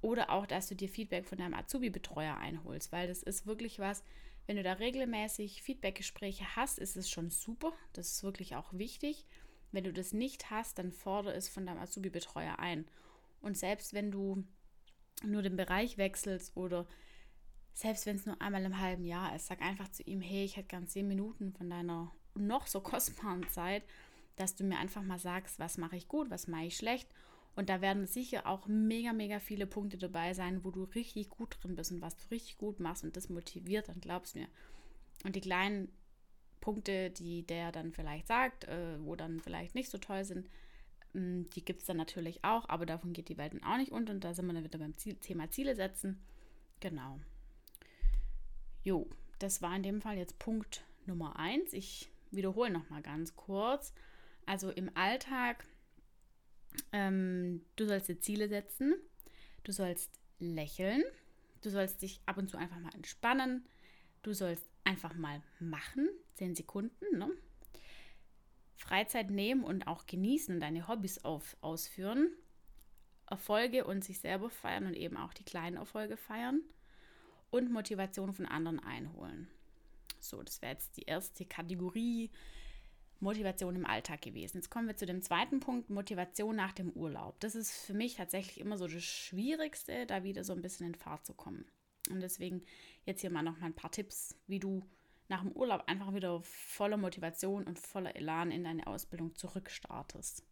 oder 0.02 0.32
auch, 0.32 0.48
dass 0.48 0.70
du 0.70 0.76
dir 0.76 0.90
Feedback 0.90 1.28
von 1.28 1.38
deinem 1.38 1.54
Azubi-Betreuer 1.54 2.36
einholst, 2.38 2.92
weil 2.92 3.08
das 3.08 3.22
ist 3.22 3.46
wirklich 3.46 3.78
was, 3.78 4.04
wenn 4.48 4.56
du 4.56 4.64
da 4.64 4.74
regelmäßig 4.74 5.62
Feedbackgespräche 5.62 6.56
hast, 6.56 6.80
ist 6.80 6.98
es 6.98 7.10
schon 7.10 7.30
super, 7.30 7.74
das 7.94 8.14
ist 8.14 8.24
wirklich 8.24 8.56
auch 8.56 8.74
wichtig 8.74 9.26
wenn 9.72 9.84
du 9.84 9.94
das 9.94 10.14
nicht 10.14 10.50
hast, 10.50 10.80
dann 10.80 10.92
fordere 10.92 11.34
es 11.34 11.50
von 11.50 11.66
deinem 11.66 11.80
Azubi-Betreuer 11.80 12.60
ein. 12.60 12.86
Und 13.42 13.58
selbst 13.58 13.94
wenn 13.94 14.12
du 14.12 14.44
nur 15.24 15.42
den 15.42 15.56
Bereich 15.56 15.98
wechselst 15.98 16.56
oder 16.56 16.88
selbst 17.74 18.06
wenn 18.06 18.16
es 18.16 18.26
nur 18.26 18.42
einmal 18.42 18.66
im 18.66 18.80
halben 18.80 19.06
Jahr 19.06 19.36
ist, 19.36 19.48
sag 19.48 19.62
einfach 19.62 19.90
zu 19.90 20.04
ihm, 20.04 20.22
hey, 20.22 20.44
ich 20.44 20.58
hätte 20.58 20.70
gern 20.70 20.88
zehn 20.88 21.08
Minuten 21.08 21.54
von 21.54 21.70
deiner 21.70 22.12
noch 22.34 22.68
so 22.68 22.82
kostbaren 22.82 23.48
Zeit, 23.50 23.84
dass 24.36 24.56
du 24.56 24.64
mir 24.64 24.78
einfach 24.78 25.04
mal 25.04 25.20
sagst, 25.20 25.60
was 25.60 25.78
mache 25.78 25.96
ich 25.96 26.08
gut, 26.08 26.30
was 26.30 26.48
mache 26.48 26.66
ich 26.66 26.78
schlecht. 26.78 27.10
Und 27.56 27.70
da 27.70 27.82
werden 27.82 28.06
sicher 28.06 28.46
auch 28.46 28.68
mega, 28.68 29.14
mega 29.14 29.40
viele 29.40 29.66
Punkte 29.66 29.98
dabei 29.98 30.36
sein, 30.36 30.64
wo 30.64 30.70
du 30.70 30.84
richtig 30.84 31.30
gut 31.30 31.58
drin 31.60 31.76
bist 31.76 31.92
und 31.92 32.02
was 32.02 32.16
du 32.16 32.28
richtig 32.30 32.58
gut 32.58 32.80
machst 32.80 33.04
und 33.04 33.18
das 33.18 33.30
motiviert, 33.30 33.90
dann 33.90 34.00
glaubst 34.00 34.36
mir. 34.36 34.48
Und 35.24 35.36
die 35.36 35.42
kleinen 35.42 35.92
Punkte, 36.68 37.12
die 37.12 37.44
der 37.44 37.72
dann 37.72 37.94
vielleicht 37.94 38.28
sagt, 38.28 38.66
äh, 38.66 38.98
wo 39.00 39.16
dann 39.16 39.40
vielleicht 39.40 39.74
nicht 39.74 39.90
so 39.90 39.98
toll 39.98 40.26
sind, 40.26 40.50
mh, 41.14 41.22
mm, 41.22 41.50
die 41.52 41.64
gibt 41.64 41.80
es 41.80 41.86
dann 41.86 41.96
natürlich 41.96 42.44
auch, 42.44 42.68
aber 42.68 42.86
davon 42.86 43.14
geht 43.14 43.30
die 43.30 43.38
Welt 43.38 43.54
dann 43.54 43.64
auch 43.64 43.78
nicht 43.78 43.94
unter 43.94 44.12
und 44.12 44.22
da 44.22 44.34
sind 44.34 44.48
wir 44.48 44.54
dann 44.54 44.66
wieder 44.66 44.78
beim 44.78 44.98
Ziel, 44.98 45.16
Thema 45.16 45.50
Ziele 45.50 45.78
setzen. 45.78 46.22
Genau. 46.82 47.22
Jo, 48.84 49.08
das 49.40 49.62
war 49.62 49.74
in 49.78 49.84
dem 49.84 50.02
Fall 50.02 50.18
jetzt 50.18 50.40
Punkt 50.40 50.84
Nummer 51.06 51.40
eins. 51.40 51.72
Ich 51.72 52.10
wiederhole 52.32 52.70
nochmal 52.70 53.02
ganz 53.02 53.38
kurz. 53.38 53.94
Also 54.46 54.70
im 54.70 54.92
Alltag, 54.94 55.64
ähm, 56.92 57.62
du 57.78 57.86
sollst 57.86 58.10
dir 58.10 58.20
Ziele 58.20 58.50
setzen, 58.50 58.94
du 59.64 59.72
sollst 59.72 60.12
lächeln, 60.40 61.02
du 61.62 61.70
sollst 61.70 62.02
dich 62.02 62.20
ab 62.26 62.38
und 62.38 62.50
zu 62.50 62.58
einfach 62.58 62.80
mal 62.80 62.94
entspannen, 62.94 63.66
du 64.22 64.34
sollst 64.34 64.66
einfach 64.88 65.14
mal 65.16 65.42
machen, 65.60 66.10
zehn 66.36 66.56
Sekunden. 66.56 67.18
Ne? 67.18 67.30
Freizeit 68.76 69.30
nehmen 69.30 69.64
und 69.64 69.88
auch 69.88 70.06
genießen 70.06 70.60
deine 70.60 70.88
Hobbys 70.88 71.24
auf, 71.24 71.58
ausführen. 71.62 72.30
Erfolge 73.30 73.84
und 73.86 74.06
sich 74.06 74.20
selber 74.20 74.50
feiern 74.50 74.86
und 74.86 74.96
eben 74.96 75.18
auch 75.18 75.34
die 75.34 75.44
kleinen 75.44 75.76
Erfolge 75.76 76.16
feiern. 76.16 76.62
Und 77.50 77.72
Motivation 77.72 78.34
von 78.34 78.46
anderen 78.46 78.80
einholen. 78.80 79.48
So, 80.20 80.42
das 80.44 80.62
wäre 80.62 80.74
jetzt 80.74 80.98
die 80.98 81.04
erste 81.04 81.46
Kategorie 81.46 82.30
Motivation 83.20 83.76
im 83.76 83.86
Alltag 83.86 84.22
gewesen. 84.22 84.58
Jetzt 84.58 84.70
kommen 84.70 84.88
wir 84.88 84.96
zu 84.96 85.06
dem 85.06 85.22
zweiten 85.22 85.60
Punkt, 85.60 85.90
Motivation 85.90 86.56
nach 86.56 86.74
dem 86.74 86.92
Urlaub. 86.92 87.40
Das 87.40 87.56
ist 87.56 87.72
für 87.72 87.94
mich 87.94 88.16
tatsächlich 88.16 88.60
immer 88.60 88.78
so 88.78 88.88
das 88.88 89.04
Schwierigste, 89.04 90.06
da 90.06 90.24
wieder 90.24 90.44
so 90.44 90.54
ein 90.54 90.62
bisschen 90.62 90.88
in 90.88 90.96
Fahrt 90.96 91.26
zu 91.26 91.34
kommen. 91.34 91.66
Und 92.10 92.22
deswegen 92.22 92.64
jetzt 93.08 93.22
hier 93.22 93.32
mal 93.32 93.42
noch 93.42 93.58
mal 93.60 93.68
ein 93.68 93.76
paar 93.76 93.92
Tipps, 93.92 94.36
wie 94.48 94.60
du 94.60 94.84
nach 95.30 95.42
dem 95.42 95.52
Urlaub 95.52 95.84
einfach 95.88 96.14
wieder 96.14 96.42
voller 96.42 96.98
Motivation 96.98 97.64
und 97.66 97.80
voller 97.80 98.16
Elan 98.16 98.52
in 98.52 98.64
deine 98.64 98.88
Ausbildung 98.88 99.36
zurückstartest. 99.36 100.44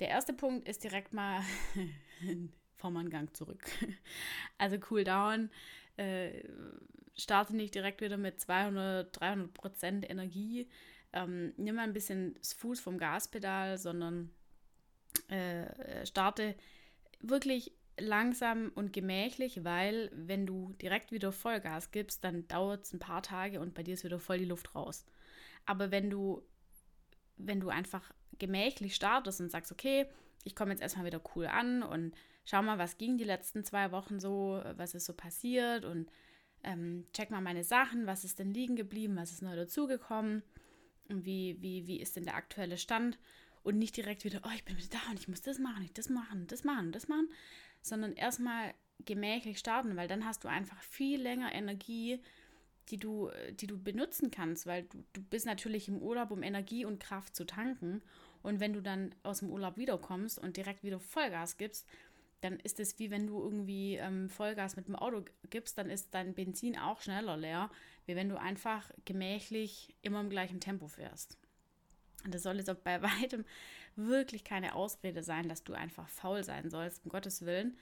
Der 0.00 0.08
erste 0.08 0.32
Punkt 0.32 0.68
ist 0.68 0.84
direkt 0.84 1.12
mal 1.12 1.42
fahr 2.76 2.90
mal 2.90 3.08
Gang 3.08 3.34
zurück. 3.36 3.64
Also 4.56 4.76
cool 4.90 5.04
down, 5.04 5.50
äh, 5.96 6.42
starte 7.16 7.54
nicht 7.54 7.74
direkt 7.74 8.00
wieder 8.00 8.16
mit 8.16 8.40
200, 8.40 9.20
300 9.20 9.54
Prozent 9.54 10.10
Energie. 10.10 10.68
ähm, 11.12 11.52
nimm 11.56 11.76
mal 11.76 11.82
ein 11.82 11.92
bisschen 11.92 12.34
das 12.34 12.52
Fuß 12.54 12.80
vom 12.80 12.98
Gaspedal, 12.98 13.78
sondern 13.78 14.30
äh, 15.28 16.06
starte 16.06 16.54
wirklich 17.20 17.72
langsam 17.98 18.70
und 18.74 18.92
gemächlich, 18.92 19.64
weil 19.64 20.10
wenn 20.14 20.46
du 20.46 20.72
direkt 20.80 21.12
wieder 21.12 21.32
Vollgas 21.32 21.90
gibst, 21.90 22.24
dann 22.24 22.46
dauert 22.48 22.84
es 22.84 22.92
ein 22.92 22.98
paar 22.98 23.22
Tage 23.22 23.60
und 23.60 23.74
bei 23.74 23.82
dir 23.82 23.94
ist 23.94 24.04
wieder 24.04 24.18
voll 24.18 24.38
die 24.38 24.44
Luft 24.44 24.74
raus. 24.74 25.04
Aber 25.66 25.90
wenn 25.90 26.10
du, 26.10 26.42
wenn 27.36 27.60
du 27.60 27.68
einfach 27.68 28.12
gemächlich 28.38 28.94
startest 28.94 29.40
und 29.40 29.50
sagst, 29.50 29.72
okay, 29.72 30.06
ich 30.44 30.54
komme 30.54 30.70
jetzt 30.70 30.80
erstmal 30.80 31.06
wieder 31.06 31.20
cool 31.34 31.46
an 31.46 31.82
und 31.82 32.14
schau 32.44 32.62
mal, 32.62 32.78
was 32.78 32.98
ging 32.98 33.18
die 33.18 33.24
letzten 33.24 33.64
zwei 33.64 33.92
Wochen 33.92 34.20
so, 34.20 34.62
was 34.76 34.94
ist 34.94 35.06
so 35.06 35.12
passiert 35.12 35.84
und 35.84 36.10
ähm, 36.64 37.06
check 37.12 37.30
mal 37.30 37.40
meine 37.40 37.64
Sachen, 37.64 38.06
was 38.06 38.24
ist 38.24 38.38
denn 38.38 38.52
liegen 38.52 38.76
geblieben, 38.76 39.16
was 39.16 39.32
ist 39.32 39.42
neu 39.42 39.54
dazugekommen 39.54 40.42
und 41.08 41.24
wie, 41.24 41.56
wie, 41.60 41.86
wie 41.86 42.00
ist 42.00 42.16
denn 42.16 42.24
der 42.24 42.36
aktuelle 42.36 42.78
Stand 42.78 43.18
und 43.62 43.78
nicht 43.78 43.96
direkt 43.96 44.24
wieder, 44.24 44.40
oh, 44.44 44.50
ich 44.54 44.64
bin 44.64 44.76
wieder 44.76 44.98
da 45.04 45.10
und 45.10 45.18
ich 45.18 45.28
muss 45.28 45.42
das 45.42 45.58
machen, 45.58 45.84
ich 45.84 45.92
das 45.92 46.08
machen, 46.08 46.46
das 46.46 46.64
machen, 46.64 46.92
das 46.92 47.08
machen, 47.08 47.28
sondern 47.82 48.14
erstmal 48.14 48.74
gemächlich 49.04 49.58
starten, 49.58 49.96
weil 49.96 50.08
dann 50.08 50.24
hast 50.24 50.44
du 50.44 50.48
einfach 50.48 50.80
viel 50.82 51.20
länger 51.20 51.52
Energie, 51.52 52.20
die 52.88 52.98
du, 52.98 53.30
die 53.52 53.66
du 53.66 53.78
benutzen 53.78 54.30
kannst, 54.30 54.66
weil 54.66 54.84
du, 54.84 55.04
du 55.12 55.22
bist 55.22 55.46
natürlich 55.46 55.88
im 55.88 55.98
Urlaub, 55.98 56.30
um 56.30 56.42
Energie 56.42 56.84
und 56.84 57.00
Kraft 57.00 57.36
zu 57.36 57.44
tanken. 57.44 58.02
Und 58.42 58.60
wenn 58.60 58.72
du 58.72 58.80
dann 58.80 59.14
aus 59.22 59.40
dem 59.40 59.50
Urlaub 59.50 59.76
wiederkommst 59.76 60.38
und 60.38 60.56
direkt 60.56 60.82
wieder 60.82 61.00
Vollgas 61.00 61.56
gibst, 61.58 61.86
dann 62.40 62.60
ist 62.60 62.78
es 62.78 62.98
wie 62.98 63.10
wenn 63.10 63.26
du 63.26 63.42
irgendwie 63.42 63.96
ähm, 63.96 64.28
Vollgas 64.28 64.76
mit 64.76 64.86
dem 64.86 64.94
Auto 64.94 65.24
gibst, 65.50 65.76
dann 65.76 65.90
ist 65.90 66.14
dein 66.14 66.34
Benzin 66.34 66.78
auch 66.78 67.00
schneller 67.00 67.36
leer, 67.36 67.70
wie 68.06 68.14
wenn 68.14 68.28
du 68.28 68.38
einfach 68.38 68.90
gemächlich 69.04 69.94
immer 70.02 70.20
im 70.20 70.30
gleichen 70.30 70.60
Tempo 70.60 70.86
fährst. 70.86 71.36
Und 72.24 72.34
das 72.34 72.42
soll 72.42 72.56
jetzt 72.56 72.70
auch 72.70 72.76
bei 72.76 73.02
weitem 73.22 73.44
wirklich 73.98 74.44
keine 74.44 74.74
Ausrede 74.74 75.22
sein, 75.22 75.48
dass 75.48 75.64
du 75.64 75.74
einfach 75.74 76.08
faul 76.08 76.44
sein 76.44 76.70
sollst, 76.70 77.04
um 77.04 77.10
Gottes 77.10 77.44
Willen. 77.44 77.76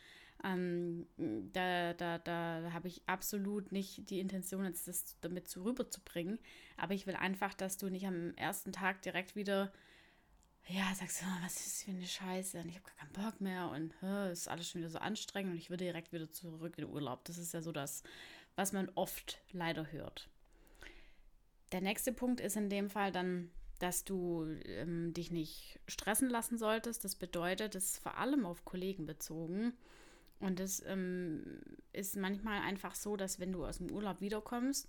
Ähm, 0.44 1.06
da 1.52 1.94
da, 1.94 2.18
da 2.18 2.70
habe 2.72 2.88
ich 2.88 3.02
absolut 3.06 3.72
nicht 3.72 4.10
die 4.10 4.20
Intention, 4.20 4.64
jetzt 4.64 4.88
das 4.88 5.16
damit 5.20 5.48
zu 5.48 5.64
rüberzubringen. 5.64 6.38
Aber 6.76 6.94
ich 6.94 7.06
will 7.06 7.16
einfach, 7.16 7.54
dass 7.54 7.78
du 7.78 7.88
nicht 7.88 8.06
am 8.06 8.34
ersten 8.34 8.72
Tag 8.72 9.02
direkt 9.02 9.36
wieder, 9.36 9.72
ja, 10.68 10.94
sagst, 10.94 11.22
oh, 11.24 11.44
was 11.44 11.66
ist 11.66 11.84
für 11.84 11.92
eine 11.92 12.06
Scheiße 12.06 12.60
und 12.60 12.68
ich 12.68 12.74
habe 12.74 12.86
gar 12.86 12.96
keinen 12.96 13.24
Bock 13.24 13.40
mehr 13.40 13.70
und 13.70 13.94
es 14.02 14.40
ist 14.40 14.48
alles 14.48 14.68
schon 14.68 14.80
wieder 14.80 14.90
so 14.90 14.98
anstrengend 14.98 15.52
und 15.52 15.58
ich 15.58 15.70
würde 15.70 15.84
direkt 15.84 16.12
wieder 16.12 16.30
zurück 16.30 16.74
in 16.76 16.84
den 16.84 16.92
Urlaub. 16.92 17.24
Das 17.24 17.38
ist 17.38 17.54
ja 17.54 17.62
so 17.62 17.72
das, 17.72 18.02
was 18.56 18.72
man 18.72 18.90
oft 18.94 19.38
leider 19.52 19.92
hört. 19.92 20.28
Der 21.72 21.80
nächste 21.80 22.12
Punkt 22.12 22.40
ist 22.40 22.56
in 22.56 22.68
dem 22.68 22.90
Fall 22.90 23.12
dann 23.12 23.50
dass 23.78 24.04
du 24.04 24.46
ähm, 24.64 25.12
dich 25.12 25.30
nicht 25.30 25.80
stressen 25.86 26.28
lassen 26.30 26.58
solltest. 26.58 27.04
Das 27.04 27.14
bedeutet, 27.14 27.74
das 27.74 27.84
ist 27.84 28.02
vor 28.02 28.16
allem 28.16 28.46
auf 28.46 28.64
Kollegen 28.64 29.06
bezogen. 29.06 29.74
Und 30.38 30.60
es 30.60 30.82
ähm, 30.86 31.60
ist 31.92 32.16
manchmal 32.16 32.60
einfach 32.60 32.94
so, 32.94 33.16
dass 33.16 33.40
wenn 33.40 33.52
du 33.52 33.64
aus 33.64 33.78
dem 33.78 33.90
Urlaub 33.90 34.20
wiederkommst, 34.20 34.88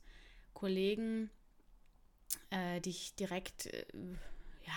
Kollegen 0.54 1.30
äh, 2.50 2.82
dich 2.82 3.15
direkt, 3.15 3.67
äh, 3.67 3.86
ja, 4.65 4.73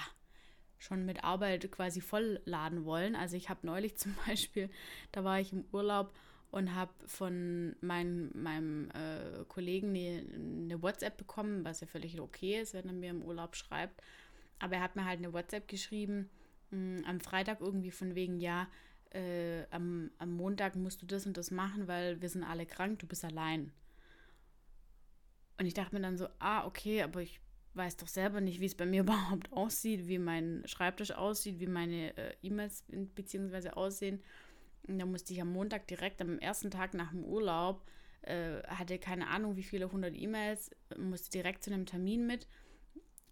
schon 0.79 1.05
mit 1.05 1.25
Arbeit 1.25 1.71
quasi 1.73 2.01
vollladen 2.01 2.85
wollen. 2.85 3.15
Also 3.17 3.37
ich 3.37 3.49
habe 3.49 3.67
neulich 3.67 3.97
zum 3.99 4.15
Beispiel, 4.27 4.71
da 5.13 5.25
war 5.25 5.41
ich 5.41 5.53
im 5.53 5.65
Urlaub 5.73 6.13
und 6.51 6.75
habe 6.75 6.93
von 7.07 7.77
mein, 7.81 8.31
meinem 8.35 8.91
äh, 8.91 9.45
Kollegen 9.49 9.91
eine, 9.91 10.25
eine, 10.35 10.83
WhatsApp 10.83 11.17
bekommen, 11.17 11.65
was 11.65 11.81
ja 11.81 11.87
völlig 11.87 12.21
okay 12.21 12.61
ist, 12.61 12.75
wenn 12.75 12.87
er 12.87 12.93
mir 12.93 13.11
im 13.11 13.23
Urlaub 13.23 13.55
schreibt. 13.55 14.03
Aber 14.59 14.77
er 14.77 14.83
hat 14.83 14.97
mir 14.97 15.05
halt 15.05 15.19
eine 15.19 15.33
WhatsApp 15.33 15.69
geschrieben, 15.69 16.29
mh, 16.71 17.09
am 17.09 17.21
Freitag 17.21 17.61
irgendwie 17.61 17.93
von 17.93 18.15
wegen, 18.15 18.41
ja, 18.41 18.69
äh, 19.11 19.65
am, 19.71 20.11
am 20.19 20.33
Montag 20.33 20.77
musst 20.77 21.03
du 21.03 21.07
das 21.07 21.27
und 21.27 21.37
das 21.37 21.51
machen, 21.51 21.89
weil 21.89 22.21
wir 22.21 22.29
sind 22.29 22.45
alle 22.45 22.67
krank, 22.67 22.99
du 22.99 23.07
bist 23.07 23.25
allein. 23.25 23.73
Und 25.59 25.67
ich 25.67 25.75
dachte 25.75 25.95
mir 25.95 26.03
dann 26.03 26.17
so, 26.17 26.27
ah, 26.39 26.67
okay, 26.67 27.03
aber 27.03 27.21
ich 27.21 27.41
weiß 27.75 27.97
doch 27.97 28.09
selber 28.09 28.41
nicht, 28.41 28.61
wie 28.61 28.67
es 28.67 28.75
bei 28.75 28.87
mir 28.87 29.01
überhaupt 29.03 29.53
aussieht, 29.53 30.09
wie 30.09 30.19
mein 30.19 30.63
Schreibtisch 30.67 31.13
aussieht, 31.13 31.61
wie 31.61 31.67
meine 31.67 32.17
äh, 32.17 32.35
E-Mails 32.43 32.85
beziehungsweise 33.15 33.77
aussehen. 33.77 34.21
Und 34.87 34.99
da 34.99 35.07
musste 35.07 35.33
ich 35.33 35.41
am 35.41 35.53
Montag 35.53 35.87
direkt 35.87 36.21
am 36.21 36.39
ersten 36.39 36.71
Tag 36.71 36.95
nach 36.95 37.11
dem 37.11 37.25
Urlaub, 37.25 37.85
äh, 38.23 38.63
hatte 38.65 38.99
keine 38.99 39.29
Ahnung, 39.29 39.57
wie 39.57 39.63
viele 39.63 39.91
hundert 39.91 40.17
E-Mails, 40.17 40.71
musste 40.99 41.31
direkt 41.31 41.65
zu 41.65 41.73
einem 41.73 41.87
Termin 41.87 42.27
mit, 42.27 42.47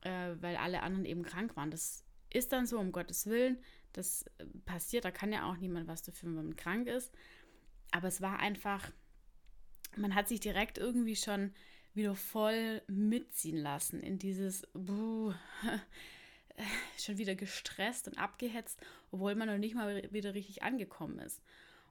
äh, 0.02 0.34
weil 0.40 0.56
alle 0.56 0.82
anderen 0.82 1.04
eben 1.04 1.22
krank 1.22 1.56
waren. 1.56 1.70
Das 1.70 2.04
ist 2.30 2.52
dann 2.52 2.66
so, 2.66 2.78
um 2.78 2.92
Gottes 2.92 3.26
Willen. 3.26 3.58
Das 3.92 4.22
äh, 4.38 4.46
passiert, 4.64 5.04
da 5.04 5.10
kann 5.10 5.32
ja 5.32 5.50
auch 5.50 5.56
niemand 5.56 5.88
was 5.88 6.02
dafür, 6.02 6.28
wenn 6.28 6.36
man 6.36 6.56
krank 6.56 6.88
ist. 6.88 7.12
Aber 7.90 8.08
es 8.08 8.20
war 8.20 8.38
einfach, 8.38 8.90
man 9.96 10.14
hat 10.14 10.28
sich 10.28 10.40
direkt 10.40 10.78
irgendwie 10.78 11.16
schon 11.16 11.52
wieder 11.94 12.14
voll 12.14 12.82
mitziehen 12.86 13.56
lassen 13.56 14.00
in 14.00 14.18
dieses, 14.18 14.66
buh, 14.72 15.32
schon 16.98 17.18
wieder 17.18 17.34
gestresst 17.34 18.08
und 18.08 18.18
abgehetzt, 18.18 18.80
obwohl 19.10 19.34
man 19.34 19.48
noch 19.48 19.58
nicht 19.58 19.74
mal 19.74 20.08
wieder 20.12 20.34
richtig 20.34 20.62
angekommen 20.62 21.18
ist. 21.18 21.42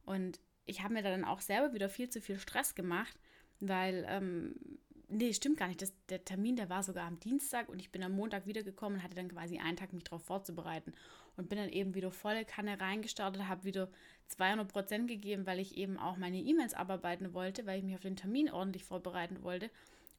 Und 0.06 0.39
ich 0.65 0.84
habe 0.84 0.93
mir 0.93 1.03
dann 1.03 1.25
auch 1.25 1.41
selber 1.41 1.73
wieder 1.73 1.89
viel 1.89 2.10
zu 2.10 2.21
viel 2.21 2.39
Stress 2.39 2.75
gemacht, 2.75 3.17
weil, 3.60 4.06
ähm, 4.08 4.56
nee, 5.08 5.34
stimmt 5.34 5.58
gar 5.58 5.67
nicht. 5.67 5.82
Das, 5.82 5.93
der 6.10 6.23
Termin, 6.23 6.56
der 6.56 6.69
war 6.69 6.84
sogar 6.84 7.08
am 7.08 7.19
Dienstag 7.19 7.69
und 7.69 7.80
ich 7.80 7.91
bin 7.91 8.03
am 8.03 8.12
Montag 8.12 8.45
wiedergekommen 8.45 8.99
und 8.99 9.03
hatte 9.03 9.15
dann 9.15 9.30
quasi 9.30 9.58
einen 9.58 9.77
Tag, 9.77 9.93
mich 9.93 10.03
darauf 10.03 10.23
vorzubereiten. 10.23 10.93
Und 11.36 11.49
bin 11.49 11.60
dann 11.60 11.69
eben 11.69 11.93
wieder 11.93 12.12
volle 12.12 12.45
Kanne 12.45 12.80
reingestartet, 12.82 13.47
habe 13.47 13.63
wieder 13.63 13.89
200 14.30 14.67
Prozent 14.67 15.08
gegeben, 15.08 15.45
weil 15.45 15.60
ich 15.60 15.77
eben 15.77 15.97
auch 15.97 16.17
meine 16.17 16.39
E-Mails 16.39 16.73
abarbeiten 16.73 17.34
wollte, 17.34 17.65
weil 17.65 17.77
ich 17.77 17.84
mich 17.84 17.95
auf 17.95 18.01
den 18.01 18.15
Termin 18.15 18.49
ordentlich 18.49 18.84
vorbereiten 18.84 19.43
wollte. 19.43 19.69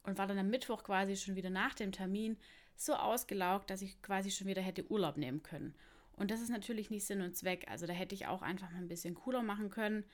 Und 0.05 0.17
war 0.17 0.27
dann 0.27 0.39
am 0.39 0.49
Mittwoch 0.49 0.85
quasi 0.85 1.17
schon 1.17 1.35
wieder 1.35 1.51
nach 1.51 1.75
dem 1.75 1.93
Termin 1.93 2.37
so 2.79 2.95
ausgelaugt, 2.95 3.71
dass 3.71 3.83
ich 3.83 4.01
quasi 4.03 4.31
schon 4.31 4.47
wieder 4.47 4.63
hätte 4.63 4.91
Urlaub 4.91 5.17
nehmen 5.17 5.43
können. 5.43 5.75
Und 6.17 6.31
das 6.31 6.41
ist 6.41 6.51
natürlich 6.51 6.91
nicht 6.91 7.05
Sinn 7.05 7.23
und 7.23 7.37
Zweck. 7.37 7.67
Also 7.69 7.87
da 7.87 7.93
hätte 7.93 8.15
ich 8.15 8.27
auch 8.27 8.43
einfach 8.43 8.71
mal 8.71 8.79
ein 8.79 8.89
bisschen 8.89 9.15
cooler 9.15 9.43
machen 9.43 9.71
können. 9.71 10.05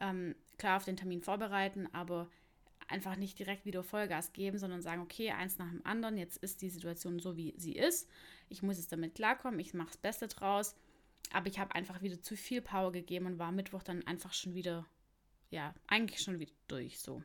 Ähm, 0.00 0.34
klar 0.58 0.76
auf 0.76 0.84
den 0.84 0.96
Termin 0.96 1.22
vorbereiten, 1.22 1.88
aber 1.92 2.30
einfach 2.88 3.16
nicht 3.16 3.38
direkt 3.38 3.64
wieder 3.64 3.82
Vollgas 3.82 4.32
geben, 4.32 4.58
sondern 4.58 4.82
sagen, 4.82 5.02
okay, 5.02 5.30
eins 5.30 5.58
nach 5.58 5.70
dem 5.70 5.84
anderen, 5.84 6.16
jetzt 6.16 6.38
ist 6.38 6.62
die 6.62 6.70
Situation 6.70 7.20
so, 7.20 7.36
wie 7.36 7.54
sie 7.56 7.72
ist. 7.72 8.08
Ich 8.48 8.62
muss 8.62 8.78
jetzt 8.78 8.92
damit 8.92 9.14
klarkommen, 9.14 9.60
ich 9.60 9.74
mache 9.74 9.88
das 9.88 9.96
Beste 9.98 10.28
draus. 10.28 10.74
Aber 11.32 11.46
ich 11.46 11.58
habe 11.58 11.74
einfach 11.74 12.02
wieder 12.02 12.20
zu 12.20 12.36
viel 12.36 12.60
Power 12.60 12.90
gegeben 12.90 13.26
und 13.26 13.38
war 13.38 13.52
Mittwoch 13.52 13.82
dann 13.82 14.06
einfach 14.06 14.32
schon 14.32 14.54
wieder, 14.54 14.86
ja, 15.50 15.74
eigentlich 15.86 16.20
schon 16.20 16.38
wieder 16.38 16.52
durch 16.68 16.98
so. 16.98 17.22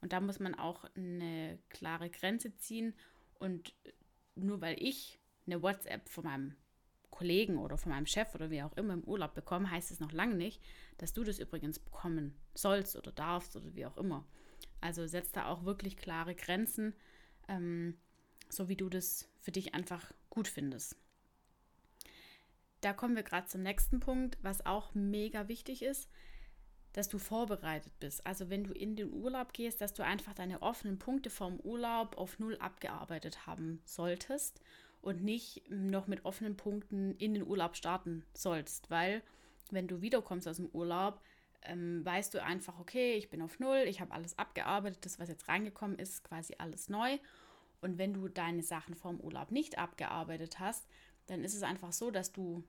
Und 0.00 0.12
da 0.12 0.20
muss 0.20 0.40
man 0.40 0.54
auch 0.54 0.84
eine 0.96 1.58
klare 1.68 2.08
Grenze 2.10 2.56
ziehen 2.56 2.94
und 3.38 3.74
nur 4.34 4.60
weil 4.60 4.76
ich 4.82 5.18
eine 5.46 5.62
WhatsApp 5.62 6.08
von 6.08 6.24
meinem 6.24 6.56
Kollegen 7.10 7.58
oder 7.58 7.76
von 7.76 7.92
meinem 7.92 8.06
Chef 8.06 8.34
oder 8.34 8.50
wie 8.50 8.62
auch 8.62 8.76
immer 8.76 8.94
im 8.94 9.04
Urlaub 9.04 9.34
bekomme, 9.34 9.70
heißt 9.70 9.90
es 9.90 10.00
noch 10.00 10.12
lange 10.12 10.34
nicht, 10.34 10.62
dass 10.98 11.12
du 11.12 11.24
das 11.24 11.38
übrigens 11.38 11.78
bekommen 11.78 12.34
sollst 12.54 12.96
oder 12.96 13.12
darfst 13.12 13.54
oder 13.56 13.74
wie 13.74 13.86
auch 13.86 13.96
immer. 13.96 14.26
Also 14.80 15.06
setz 15.06 15.30
da 15.32 15.46
auch 15.46 15.64
wirklich 15.64 15.96
klare 15.96 16.34
Grenzen, 16.34 16.94
ähm, 17.48 17.98
so 18.48 18.68
wie 18.68 18.76
du 18.76 18.88
das 18.88 19.28
für 19.40 19.52
dich 19.52 19.74
einfach 19.74 20.12
gut 20.30 20.48
findest. 20.48 20.96
Da 22.80 22.92
kommen 22.92 23.14
wir 23.14 23.22
gerade 23.22 23.46
zum 23.46 23.62
nächsten 23.62 24.00
Punkt, 24.00 24.38
was 24.42 24.66
auch 24.66 24.94
mega 24.94 25.46
wichtig 25.48 25.82
ist 25.82 26.10
dass 26.92 27.08
du 27.08 27.18
vorbereitet 27.18 27.92
bist. 28.00 28.26
Also 28.26 28.50
wenn 28.50 28.64
du 28.64 28.72
in 28.72 28.96
den 28.96 29.12
Urlaub 29.12 29.52
gehst, 29.52 29.80
dass 29.80 29.94
du 29.94 30.04
einfach 30.04 30.34
deine 30.34 30.62
offenen 30.62 30.98
Punkte 30.98 31.30
vom 31.30 31.58
Urlaub 31.60 32.18
auf 32.18 32.38
null 32.38 32.56
abgearbeitet 32.58 33.46
haben 33.46 33.80
solltest 33.84 34.60
und 35.00 35.22
nicht 35.22 35.62
noch 35.70 36.06
mit 36.06 36.24
offenen 36.24 36.56
Punkten 36.56 37.16
in 37.16 37.34
den 37.34 37.46
Urlaub 37.46 37.76
starten 37.76 38.24
sollst, 38.34 38.90
weil 38.90 39.22
wenn 39.70 39.88
du 39.88 40.02
wiederkommst 40.02 40.46
aus 40.46 40.56
dem 40.56 40.68
Urlaub, 40.68 41.20
ähm, 41.62 42.04
weißt 42.04 42.34
du 42.34 42.42
einfach, 42.42 42.78
okay, 42.78 43.14
ich 43.14 43.30
bin 43.30 43.40
auf 43.40 43.58
null, 43.58 43.84
ich 43.86 44.00
habe 44.00 44.12
alles 44.12 44.38
abgearbeitet, 44.38 45.04
das, 45.04 45.18
was 45.18 45.28
jetzt 45.28 45.48
reingekommen 45.48 45.98
ist, 45.98 46.24
quasi 46.24 46.54
alles 46.58 46.88
neu. 46.88 47.18
Und 47.80 47.98
wenn 47.98 48.14
du 48.14 48.28
deine 48.28 48.62
Sachen 48.62 48.94
vom 48.94 49.20
Urlaub 49.20 49.50
nicht 49.50 49.78
abgearbeitet 49.78 50.60
hast, 50.60 50.86
dann 51.26 51.42
ist 51.42 51.54
es 51.54 51.62
einfach 51.62 51.92
so, 51.92 52.10
dass 52.10 52.32
du 52.32 52.64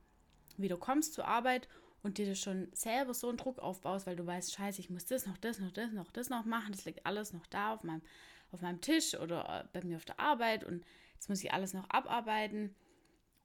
wieder 0.57 0.77
kommst 0.77 1.13
zur 1.13 1.27
Arbeit 1.27 1.67
und 2.03 2.17
dir 2.17 2.35
schon 2.35 2.67
selber 2.73 3.13
so 3.13 3.29
einen 3.29 3.37
Druck 3.37 3.59
aufbaust, 3.59 4.05
weil 4.05 4.17
du 4.17 4.25
weißt, 4.25 4.53
scheiße, 4.53 4.81
ich 4.81 4.89
muss 4.89 5.05
das 5.05 5.25
noch, 5.25 5.37
das 5.37 5.59
noch, 5.59 5.71
das 5.71 5.91
noch, 5.91 6.11
das 6.11 6.29
noch 6.29 6.45
machen, 6.45 6.73
das 6.73 6.85
liegt 6.85 7.05
alles 7.05 7.33
noch 7.33 7.47
da 7.47 7.73
auf 7.73 7.83
meinem, 7.83 8.01
auf 8.51 8.61
meinem 8.61 8.81
Tisch 8.81 9.15
oder 9.15 9.61
äh, 9.61 9.67
bei 9.71 9.83
mir 9.85 9.95
auf 9.95 10.05
der 10.05 10.19
Arbeit 10.19 10.63
und 10.65 10.85
jetzt 11.15 11.29
muss 11.29 11.43
ich 11.43 11.53
alles 11.53 11.73
noch 11.73 11.89
abarbeiten. 11.89 12.75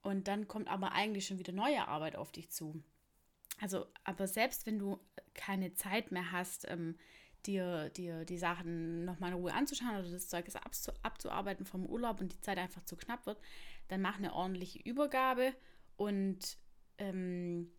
Und 0.01 0.27
dann 0.27 0.47
kommt 0.47 0.69
aber 0.69 0.91
eigentlich 0.91 1.27
schon 1.27 1.39
wieder 1.39 1.51
neue 1.51 1.87
Arbeit 1.87 2.15
auf 2.15 2.31
dich 2.31 2.49
zu. 2.51 2.81
Also, 3.59 3.85
aber 4.03 4.27
selbst 4.27 4.65
wenn 4.65 4.79
du 4.79 4.99
keine 5.33 5.73
Zeit 5.73 6.11
mehr 6.11 6.31
hast, 6.31 6.69
ähm, 6.69 6.95
dir, 7.45 7.89
dir 7.89 8.25
die 8.25 8.37
Sachen 8.37 9.05
nochmal 9.05 9.31
in 9.31 9.37
Ruhe 9.37 9.53
anzuschauen 9.53 9.99
oder 9.99 10.09
das 10.09 10.27
Zeug 10.27 10.45
abzu, 10.63 10.91
abzuarbeiten 11.01 11.65
vom 11.65 11.85
Urlaub 11.85 12.21
und 12.21 12.31
die 12.33 12.41
Zeit 12.41 12.57
einfach 12.57 12.83
zu 12.83 12.95
knapp 12.95 13.25
wird, 13.25 13.41
dann 13.87 14.01
mach 14.01 14.17
eine 14.17 14.33
ordentliche 14.33 14.79
Übergabe 14.79 15.53
und 15.97 16.57
ähm, 16.97 17.71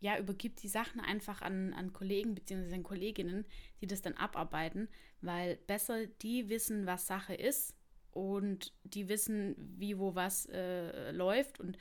ja, 0.00 0.18
übergib 0.18 0.56
die 0.56 0.68
Sachen 0.68 1.00
einfach 1.00 1.42
an, 1.42 1.74
an 1.74 1.92
Kollegen 1.92 2.34
bzw. 2.34 2.78
Kolleginnen, 2.80 3.44
die 3.80 3.86
das 3.86 4.02
dann 4.02 4.14
abarbeiten, 4.14 4.88
weil 5.20 5.56
besser 5.66 6.06
die 6.06 6.48
wissen, 6.48 6.86
was 6.86 7.06
Sache 7.06 7.34
ist 7.34 7.74
und 8.12 8.72
die 8.84 9.08
wissen, 9.08 9.54
wie, 9.58 9.98
wo 9.98 10.14
was 10.14 10.46
äh, 10.46 11.12
läuft 11.12 11.60
und 11.60 11.76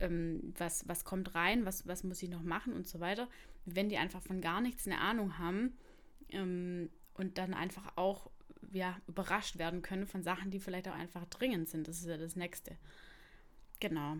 ähm, 0.00 0.54
was, 0.56 0.86
was 0.88 1.04
kommt 1.04 1.34
rein, 1.34 1.66
was, 1.66 1.86
was 1.86 2.04
muss 2.04 2.22
ich 2.22 2.30
noch 2.30 2.42
machen 2.42 2.72
und 2.72 2.86
so 2.86 3.00
weiter. 3.00 3.28
Wenn 3.64 3.88
die 3.88 3.98
einfach 3.98 4.22
von 4.22 4.40
gar 4.40 4.60
nichts 4.60 4.86
eine 4.86 5.00
Ahnung 5.00 5.38
haben 5.38 5.76
ähm, 6.30 6.90
und 7.14 7.38
dann 7.38 7.54
einfach 7.54 7.96
auch 7.96 8.30
ja, 8.72 8.96
überrascht 9.06 9.58
werden 9.58 9.82
können 9.82 10.06
von 10.06 10.22
Sachen, 10.22 10.50
die 10.50 10.60
vielleicht 10.60 10.88
auch 10.88 10.94
einfach 10.94 11.24
dringend 11.26 11.68
sind. 11.68 11.86
Das 11.88 11.98
ist 11.98 12.06
ja 12.06 12.16
das 12.16 12.36
Nächste. 12.36 12.76
Genau. 13.80 14.18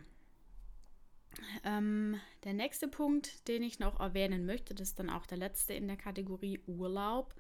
Ähm, 1.65 2.21
der 2.45 2.53
nächste 2.53 2.89
Punkt, 2.89 3.49
den 3.49 3.63
ich 3.63 3.79
noch 3.79 4.01
erwähnen 4.01 4.47
möchte, 4.47 4.75
das 4.75 4.89
ist 4.89 4.99
dann 4.99 5.11
auch 5.11 5.27
der 5.27 5.39
letzte 5.39 5.75
in 5.75 5.87
der 5.89 5.97
Kategorie 5.97 6.61
Urlaub, 6.67 7.35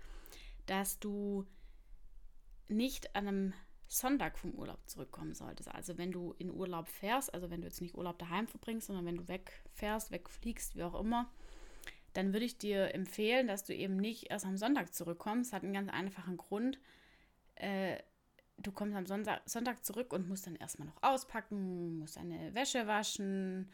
dass 0.66 0.98
du 0.98 1.46
nicht 2.68 3.14
an 3.14 3.28
einem 3.28 3.52
Sonntag 3.88 4.38
vom 4.38 4.52
Urlaub 4.52 4.80
zurückkommen 4.86 5.34
solltest. 5.34 5.68
Also 5.68 5.98
wenn 5.98 6.10
du 6.10 6.34
in 6.38 6.50
Urlaub 6.50 6.88
fährst, 6.88 7.32
also 7.32 7.50
wenn 7.50 7.60
du 7.60 7.66
jetzt 7.66 7.80
nicht 7.80 7.94
Urlaub 7.94 8.18
daheim 8.18 8.48
verbringst, 8.48 8.86
sondern 8.86 9.06
wenn 9.06 9.16
du 9.16 9.28
wegfährst, 9.28 10.10
wegfliegst, 10.10 10.76
wie 10.76 10.82
auch 10.82 10.98
immer, 10.98 11.30
dann 12.14 12.32
würde 12.32 12.46
ich 12.46 12.58
dir 12.58 12.94
empfehlen, 12.94 13.46
dass 13.46 13.64
du 13.64 13.74
eben 13.74 13.96
nicht 13.96 14.30
erst 14.30 14.46
am 14.46 14.56
Sonntag 14.56 14.94
zurückkommst. 14.94 15.52
Hat 15.52 15.62
einen 15.62 15.74
ganz 15.74 15.90
einfachen 15.90 16.36
Grund. 16.36 16.78
Äh, 17.56 17.98
du 18.58 18.72
kommst 18.72 18.96
am 18.96 19.06
Sonntag, 19.06 19.42
Sonntag 19.46 19.84
zurück 19.84 20.12
und 20.12 20.28
musst 20.28 20.46
dann 20.46 20.56
erstmal 20.56 20.88
noch 20.88 21.02
auspacken, 21.02 21.98
musst 21.98 22.16
deine 22.16 22.54
Wäsche 22.54 22.86
waschen, 22.86 23.70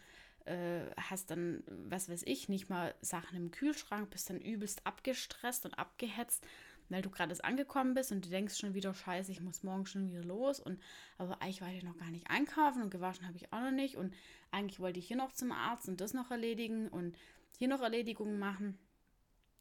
äh, 0.47 0.91
hast 0.97 1.31
dann, 1.31 1.63
was 1.67 2.09
weiß 2.09 2.23
ich, 2.25 2.49
nicht 2.49 2.69
mal 2.69 2.95
Sachen 3.01 3.37
im 3.37 3.51
Kühlschrank, 3.51 4.11
bist 4.11 4.31
dann 4.31 4.41
übelst 4.41 4.87
abgestresst 4.87 5.65
und 5.67 5.75
abgehetzt, 5.75 6.47
weil 6.89 7.03
du 7.03 7.11
gerade 7.11 7.37
angekommen 7.45 7.95
bist 7.95 8.11
und 8.11 8.25
du 8.25 8.31
denkst 8.31 8.59
schon 8.59 8.75
wieder, 8.75 8.93
scheiße, 8.93 9.31
ich 9.31 9.41
muss 9.41 9.63
morgen 9.63 9.87
schon 9.87 10.09
wieder 10.09 10.25
los 10.25 10.59
und 10.61 10.81
aber 11.19 11.41
eigentlich 11.41 11.61
wollte 11.61 11.77
ich 11.77 11.85
noch 11.85 11.99
gar 11.99 12.11
nicht 12.11 12.29
einkaufen 12.29 12.83
und 12.83 12.91
gewaschen 12.91 13.27
habe 13.27 13.37
ich 13.37 13.53
auch 13.53 13.61
noch 13.61 13.71
nicht 13.71 13.97
und 13.97 14.15
eigentlich 14.51 14.81
wollte 14.81 14.99
ich 14.99 15.07
hier 15.07 15.17
noch 15.17 15.33
zum 15.33 15.53
Arzt 15.53 15.89
und 15.89 16.01
das 16.01 16.15
noch 16.15 16.31
erledigen 16.31 16.89
und 16.89 17.17
hier 17.59 17.69
noch 17.69 17.83
Erledigungen 17.83 18.39
machen. 18.39 18.79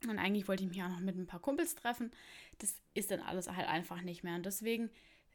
Und 0.08 0.18
eigentlich 0.18 0.48
wollte 0.48 0.64
ich 0.64 0.70
mich 0.70 0.82
auch 0.82 0.90
noch 0.90 1.02
mit 1.02 1.18
ein 1.18 1.28
paar 1.28 1.42
Kumpels 1.42 1.76
treffen. 1.76 2.12
Das 2.60 2.82
ist 2.94 3.12
dann 3.12 3.20
alles 3.20 3.50
halt 3.50 3.68
einfach 3.68 4.02
nicht 4.02 4.24
mehr. 4.24 4.36
Und 4.36 4.46
deswegen, 4.46 4.90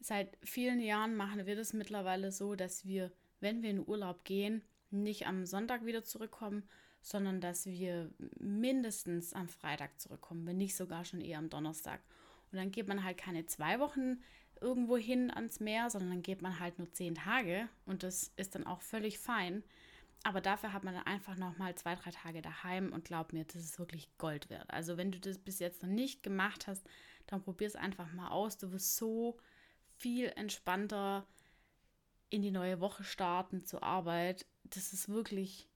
seit 0.05 0.37
vielen 0.43 0.81
Jahren 0.81 1.17
machen 1.17 1.47
wir 1.47 1.57
das 1.57 1.73
mittlerweile 1.73 2.31
so, 2.31 2.55
dass 2.57 2.85
wir, 2.85 3.11
wenn 3.40 3.62
wir 3.62 3.71
in 3.71 3.88
Urlaub 3.88 4.23
gehen, 4.25 4.62
nicht 4.90 5.27
am 5.27 5.47
Sonntag 5.47 5.87
wieder 5.87 6.05
zurückkommen, 6.05 6.69
sondern 7.01 7.40
dass 7.40 7.64
wir 7.64 8.11
mindestens 8.38 9.33
am 9.33 9.49
Freitag 9.49 9.99
zurückkommen, 9.99 10.47
wenn 10.47 10.59
nicht 10.59 10.77
sogar 10.77 11.07
schon 11.07 11.23
eher 11.23 11.38
am 11.38 11.49
Donnerstag. 11.49 12.03
Und 12.53 12.59
dann 12.59 12.71
geht 12.71 12.87
man 12.87 13.03
halt 13.03 13.17
keine 13.17 13.47
zwei 13.47 13.81
Wochen 13.81 14.23
irgendwo 14.61 14.99
hin 14.99 15.31
ans 15.31 15.59
Meer, 15.61 15.88
sondern 15.88 16.11
dann 16.11 16.23
geht 16.23 16.43
man 16.43 16.61
halt 16.61 16.79
nur 16.79 16.93
zehn 16.93 17.14
Tage 17.14 17.69
und 17.87 18.03
das 18.03 18.31
ist 18.37 18.55
dann 18.55 18.67
auch 18.67 18.83
völlig 18.83 19.19
fein. 19.19 19.64
Aber 20.23 20.43
dafür 20.43 20.75
hat 20.75 20.85
man 20.85 20.95
dann 20.95 21.07
einfach 21.07 21.37
noch 21.37 21.57
mal 21.57 21.75
zwei, 21.77 21.95
drei 21.95 22.11
Tage 22.11 22.43
daheim 22.43 22.93
und 22.93 23.07
glaub 23.07 23.33
mir, 23.33 23.45
das 23.45 23.57
ist 23.57 23.79
wirklich 23.79 24.17
Gold 24.19 24.51
wert. 24.51 24.71
Also 24.71 24.99
wenn 24.99 25.12
du 25.12 25.19
das 25.19 25.38
bis 25.38 25.59
jetzt 25.61 25.83
noch 25.83 25.90
nicht 25.90 26.23
gemacht 26.23 26.67
hast, 26.67 26.87
dann 27.27 27.43
probier 27.43 27.69
es 27.69 27.77
einfach 27.77 28.12
mal 28.12 28.29
aus. 28.29 28.59
Du 28.59 28.71
wirst 28.73 28.97
so 28.97 29.38
viel 30.05 30.31
entspannter 30.37 31.27
in 32.29 32.43
die 32.43 32.51
neue 32.51 32.79
Woche 32.79 33.05
starten 33.05 33.64
zur 33.64 33.83
Arbeit. 33.83 34.45
Das 34.64 34.93
ist 34.93 35.09
wirklich, 35.09 35.67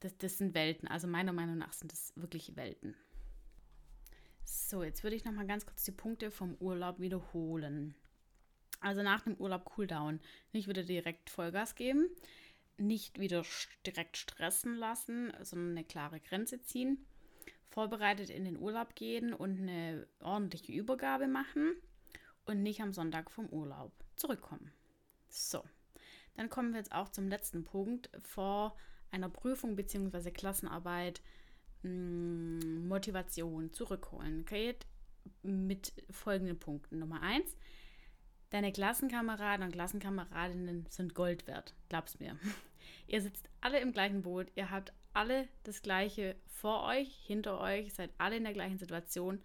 das, 0.00 0.14
das 0.18 0.36
sind 0.36 0.52
Welten. 0.52 0.88
Also 0.88 1.08
meiner 1.08 1.32
Meinung 1.32 1.56
nach 1.56 1.72
sind 1.72 1.90
das 1.90 2.12
wirklich 2.14 2.54
Welten. 2.54 2.94
So, 4.44 4.82
jetzt 4.82 5.02
würde 5.04 5.16
ich 5.16 5.24
noch 5.24 5.32
mal 5.32 5.46
ganz 5.46 5.64
kurz 5.64 5.84
die 5.84 5.92
Punkte 5.92 6.30
vom 6.30 6.54
Urlaub 6.56 7.00
wiederholen. 7.00 7.94
Also 8.80 9.02
nach 9.02 9.22
dem 9.22 9.36
Urlaub 9.36 9.64
Cooldown 9.64 10.20
nicht 10.52 10.68
wieder 10.68 10.82
direkt 10.82 11.30
Vollgas 11.30 11.74
geben 11.74 12.10
nicht 12.80 13.18
wieder 13.18 13.42
direkt 13.84 14.16
stressen 14.16 14.76
lassen, 14.76 15.32
sondern 15.42 15.70
eine 15.70 15.84
klare 15.84 16.20
Grenze 16.20 16.62
ziehen, 16.62 17.04
vorbereitet 17.70 18.30
in 18.30 18.44
den 18.44 18.56
Urlaub 18.56 18.94
gehen 18.94 19.34
und 19.34 19.62
eine 19.62 20.06
ordentliche 20.20 20.70
Übergabe 20.70 21.26
machen 21.26 21.74
und 22.48 22.62
nicht 22.62 22.80
am 22.80 22.92
Sonntag 22.92 23.30
vom 23.30 23.46
Urlaub 23.46 23.92
zurückkommen. 24.16 24.72
So, 25.28 25.62
dann 26.34 26.50
kommen 26.50 26.70
wir 26.70 26.78
jetzt 26.78 26.92
auch 26.92 27.10
zum 27.10 27.28
letzten 27.28 27.64
Punkt 27.64 28.10
vor 28.22 28.76
einer 29.10 29.28
Prüfung 29.28 29.76
bzw. 29.76 30.30
Klassenarbeit 30.30 31.20
mh, 31.82 31.90
hm, 32.62 32.88
Motivation 32.88 33.72
zurückholen. 33.72 34.44
Geht 34.44 34.86
mit 35.42 35.92
folgenden 36.10 36.58
Punkten. 36.58 36.98
Nummer 36.98 37.22
eins, 37.22 37.56
Deine 38.50 38.72
Klassenkameraden 38.72 39.62
und 39.62 39.72
Klassenkameradinnen 39.72 40.86
sind 40.88 41.14
Gold 41.14 41.46
wert, 41.46 41.74
glaub's 41.90 42.18
mir. 42.18 42.38
Ihr 43.06 43.20
sitzt 43.20 43.50
alle 43.60 43.78
im 43.80 43.92
gleichen 43.92 44.22
Boot, 44.22 44.50
ihr 44.54 44.70
habt 44.70 44.92
alle 45.12 45.48
das 45.64 45.82
Gleiche 45.82 46.34
vor 46.46 46.84
euch, 46.84 47.14
hinter 47.26 47.60
euch, 47.60 47.92
seid 47.92 48.10
alle 48.16 48.36
in 48.36 48.44
der 48.44 48.54
gleichen 48.54 48.78
Situation. 48.78 49.42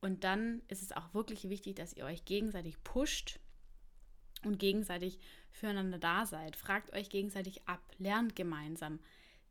Und 0.00 0.24
dann 0.24 0.62
ist 0.68 0.82
es 0.82 0.92
auch 0.92 1.12
wirklich 1.12 1.48
wichtig, 1.48 1.76
dass 1.76 1.92
ihr 1.92 2.04
euch 2.04 2.24
gegenseitig 2.24 2.82
pusht 2.82 3.38
und 4.44 4.58
gegenseitig 4.58 5.18
füreinander 5.50 5.98
da 5.98 6.24
seid. 6.26 6.56
Fragt 6.56 6.92
euch 6.94 7.10
gegenseitig 7.10 7.68
ab, 7.68 7.82
lernt 7.98 8.34
gemeinsam, 8.34 9.00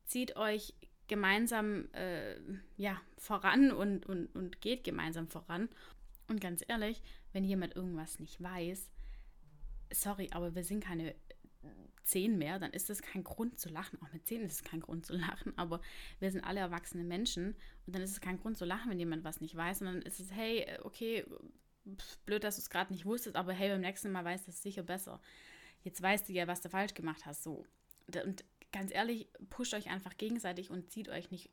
zieht 0.06 0.36
euch 0.38 0.74
gemeinsam 1.08 1.92
äh, 1.94 2.36
ja, 2.78 3.00
voran 3.18 3.72
und, 3.72 4.06
und, 4.06 4.28
und 4.36 4.62
geht 4.62 4.84
gemeinsam 4.84 5.28
voran. 5.28 5.70
Und 6.28 6.42
ganz 6.42 6.64
ehrlich, 6.68 7.02
wenn 7.34 7.44
jemand 7.44 7.76
irgendwas 7.76 8.20
nicht 8.20 8.42
weiß, 8.42 8.90
sorry, 9.92 10.30
aber 10.32 10.56
wir 10.56 10.64
sind 10.64 10.84
keine 10.84 11.16
zehn 12.04 12.38
mehr, 12.38 12.60
dann 12.60 12.72
ist 12.72 12.89
das 12.89 13.02
kein 13.02 13.24
Grund 13.24 13.60
zu 13.60 13.69
lachen. 13.69 14.02
Auch 14.02 14.12
mit 14.12 14.26
zehn 14.26 14.41
ist 14.41 14.54
es 14.54 14.63
kein 14.63 14.80
Grund 14.80 15.06
zu 15.06 15.13
lachen, 15.15 15.54
aber 15.58 15.82
wir 16.19 16.32
sind 16.32 16.43
alle 16.43 16.60
erwachsene 16.60 17.04
Menschen 17.04 17.56
und 17.86 17.95
dann 17.95 18.02
ist 18.02 18.12
es 18.12 18.22
kein 18.22 18.39
Grund 18.39 18.58
zu 18.58 18.65
lachen, 18.65 18.89
wenn 18.89 19.00
jemand 19.00 19.24
was 19.24 19.41
nicht 19.41 19.56
weiß, 19.56 19.80
sondern 19.80 20.02
ist 20.02 20.19
es, 20.19 20.32
hey, 20.32 20.65
okay, 20.84 21.26
blöd, 22.26 22.43
dass 22.43 22.56
du 22.56 22.62
es 22.62 22.69
gerade 22.69 22.91
nicht 22.91 23.06
wusstest, 23.06 23.36
aber 23.36 23.54
hey, 23.54 23.69
beim 23.69 23.82
nächsten 23.82 24.12
Mal 24.12 24.26
weißt 24.26 24.48
du 24.48 24.52
es 24.52 24.62
sicher 24.62 24.84
besser. 24.84 25.22
Jetzt 25.84 26.02
weißt 26.02 26.28
du 26.28 26.34
ja, 26.34 26.48
was 26.48 26.62
du 26.62 26.69
falsch 26.69 26.93
gemacht 26.93 27.26
hast, 27.26 27.43
so. 27.43 27.65
Und 28.26 28.43
ganz 28.72 28.93
ehrlich, 28.93 29.28
pusht 29.50 29.74
euch 29.74 29.89
einfach 29.89 30.17
gegenseitig 30.17 30.69
und 30.72 30.91
zieht 30.91 31.10
euch 31.10 31.32
nicht 31.32 31.50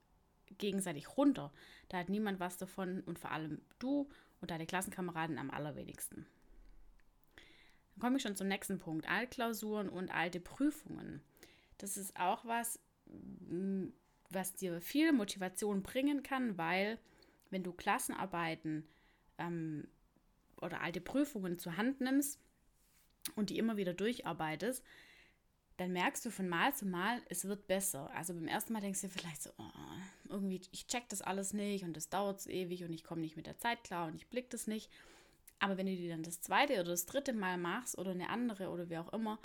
gegenseitig 0.59 1.16
runter. 1.16 1.53
Da 1.88 1.99
hat 1.99 2.09
niemand 2.09 2.40
was 2.40 2.57
davon 2.57 3.03
und 3.03 3.19
vor 3.19 3.31
allem 3.31 3.61
du 3.79 4.09
und 4.40 4.51
deine 4.51 4.66
Klassenkameraden 4.66 5.38
am 5.38 5.51
allerwenigsten. 5.51 6.27
Dann 7.97 8.03
komme 8.03 8.17
ich 8.19 8.23
schon 8.23 8.37
zum 8.37 8.49
nächsten 8.49 8.79
Punkt. 8.79 9.09
Altklausuren 9.09 9.89
und 9.89 10.11
alte 10.11 10.39
Prüfungen. 10.39 11.23
Das 11.79 11.97
ist 11.97 12.19
auch 12.19 12.45
was, 12.45 12.79
mm, 13.07 13.87
was 14.31 14.55
dir 14.55 14.81
viel 14.83 15.13
Motivation 15.13 15.83
bringen 15.83 16.23
kann, 16.23 16.59
weil 16.59 16.99
wenn 17.51 17.63
du 17.63 17.73
Klassenarbeiten 17.73 18.87
ähm, 19.39 19.89
oder 20.61 20.83
alte 20.83 21.01
Prüfungen 21.01 21.59
zur 21.59 21.77
Hand 21.77 22.01
nimmst 22.01 22.39
und 23.35 23.51
die 23.51 23.59
immer 23.59 23.77
wieder 23.77 23.95
durcharbeitest, 23.95 24.85
dann 25.79 25.93
merkst 25.93 26.25
du 26.25 26.31
von 26.31 26.49
Mal 26.49 26.75
zu 26.75 26.87
Mal, 26.87 27.23
es 27.29 27.47
wird 27.47 27.67
besser. 27.67 28.11
Also 28.15 28.35
beim 28.35 28.49
ersten 28.49 28.73
Mal 28.73 28.81
denkst 28.81 29.03
du 29.03 29.09
vielleicht 29.09 29.43
so, 29.43 29.51
oh, 29.59 29.65
irgendwie, 30.29 30.61
ich 30.71 30.87
check 30.87 31.09
das 31.09 31.23
alles 31.23 31.53
nicht 31.53 31.85
und 31.85 31.97
das 31.97 32.09
dauert 32.09 32.41
so 32.41 32.51
ewig 32.51 32.85
und 32.85 32.93
ich 32.93 33.05
komme 33.05 33.23
nicht 33.23 33.37
mit 33.37 33.47
der 33.47 33.59
Zeit 33.59 33.85
klar 33.85 34.07
und 34.07 34.15
ich 34.15 34.27
blick 34.29 34.51
das 34.51 34.67
nicht. 34.67 34.91
Aber 35.59 35.77
wenn 35.77 35.87
du 35.87 35.97
die 35.97 36.09
dann 36.09 36.23
das 36.23 36.40
zweite 36.40 36.75
oder 36.75 36.90
das 36.90 37.07
dritte 37.07 37.33
Mal 37.33 37.59
machst 37.59 37.99
oder 37.99 38.11
eine 38.11 38.29
andere 38.29 38.69
oder 38.69 38.90
wie 38.90 38.99
auch 38.99 39.12
immer, 39.12 39.38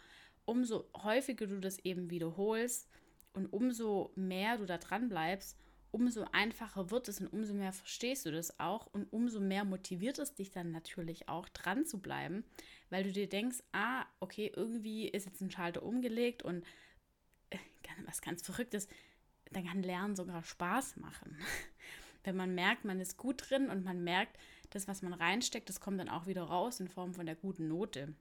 umso 0.46 0.90
häufiger 0.96 1.48
du 1.48 1.60
das 1.60 1.80
eben 1.80 2.10
wiederholst 2.10 2.90
und 3.34 3.48
umso 3.48 4.12
mehr 4.16 4.58
du 4.58 4.66
da 4.66 4.78
dran 4.78 5.10
bleibst, 5.10 5.58
umso 5.92 6.26
einfacher 6.32 6.90
wird 6.90 7.08
es 7.10 7.20
und 7.20 7.28
umso 7.28 7.54
mehr 7.54 7.74
verstehst 7.74 8.26
du 8.26 8.32
das 8.32 8.60
auch 8.60 8.88
und 8.88 9.12
umso 9.12 9.40
mehr 9.40 9.66
motiviert 9.66 10.20
es 10.20 10.34
dich 10.34 10.52
dann 10.52 10.72
natürlich 10.72 11.28
auch 11.28 11.50
dran 11.50 11.86
zu 11.86 12.00
bleiben, 12.00 12.46
weil 12.90 13.04
du 13.04 13.12
dir 13.12 13.28
denkst, 13.28 13.58
ah, 13.74 14.06
okay, 14.20 14.52
irgendwie 14.56 15.08
ist 15.08 15.26
jetzt 15.26 15.42
ein 15.42 15.52
Schalter 15.52 15.84
umgelegt 15.84 16.44
und 16.44 16.66
äh, 17.50 17.58
was 18.06 18.22
ganz 18.22 18.42
Verrücktes, 18.42 18.88
dann 19.52 19.66
kann 19.66 19.84
Lernen 19.84 20.16
sogar 20.16 20.44
Spaß 20.44 20.98
machen. 20.98 21.38
Wenn 22.24 22.38
man 22.38 22.56
merkt, 22.56 22.86
man 22.86 23.00
ist 23.00 23.18
gut 23.18 23.50
drin 23.50 23.70
und 23.70 23.84
man 23.84 24.04
merkt, 24.04 24.38
das, 24.72 24.88
was 24.88 25.02
man 25.02 25.14
reinsteckt, 25.14 25.70
das 25.70 25.80
kommt 25.80 26.00
dann 26.00 26.10
auch 26.10 26.28
wieder 26.28 26.44
raus 26.44 26.80
in 26.80 26.88
Form 26.88 27.14
von 27.14 27.26
der 27.26 27.36
guten 27.36 27.68
Note. 27.68 28.14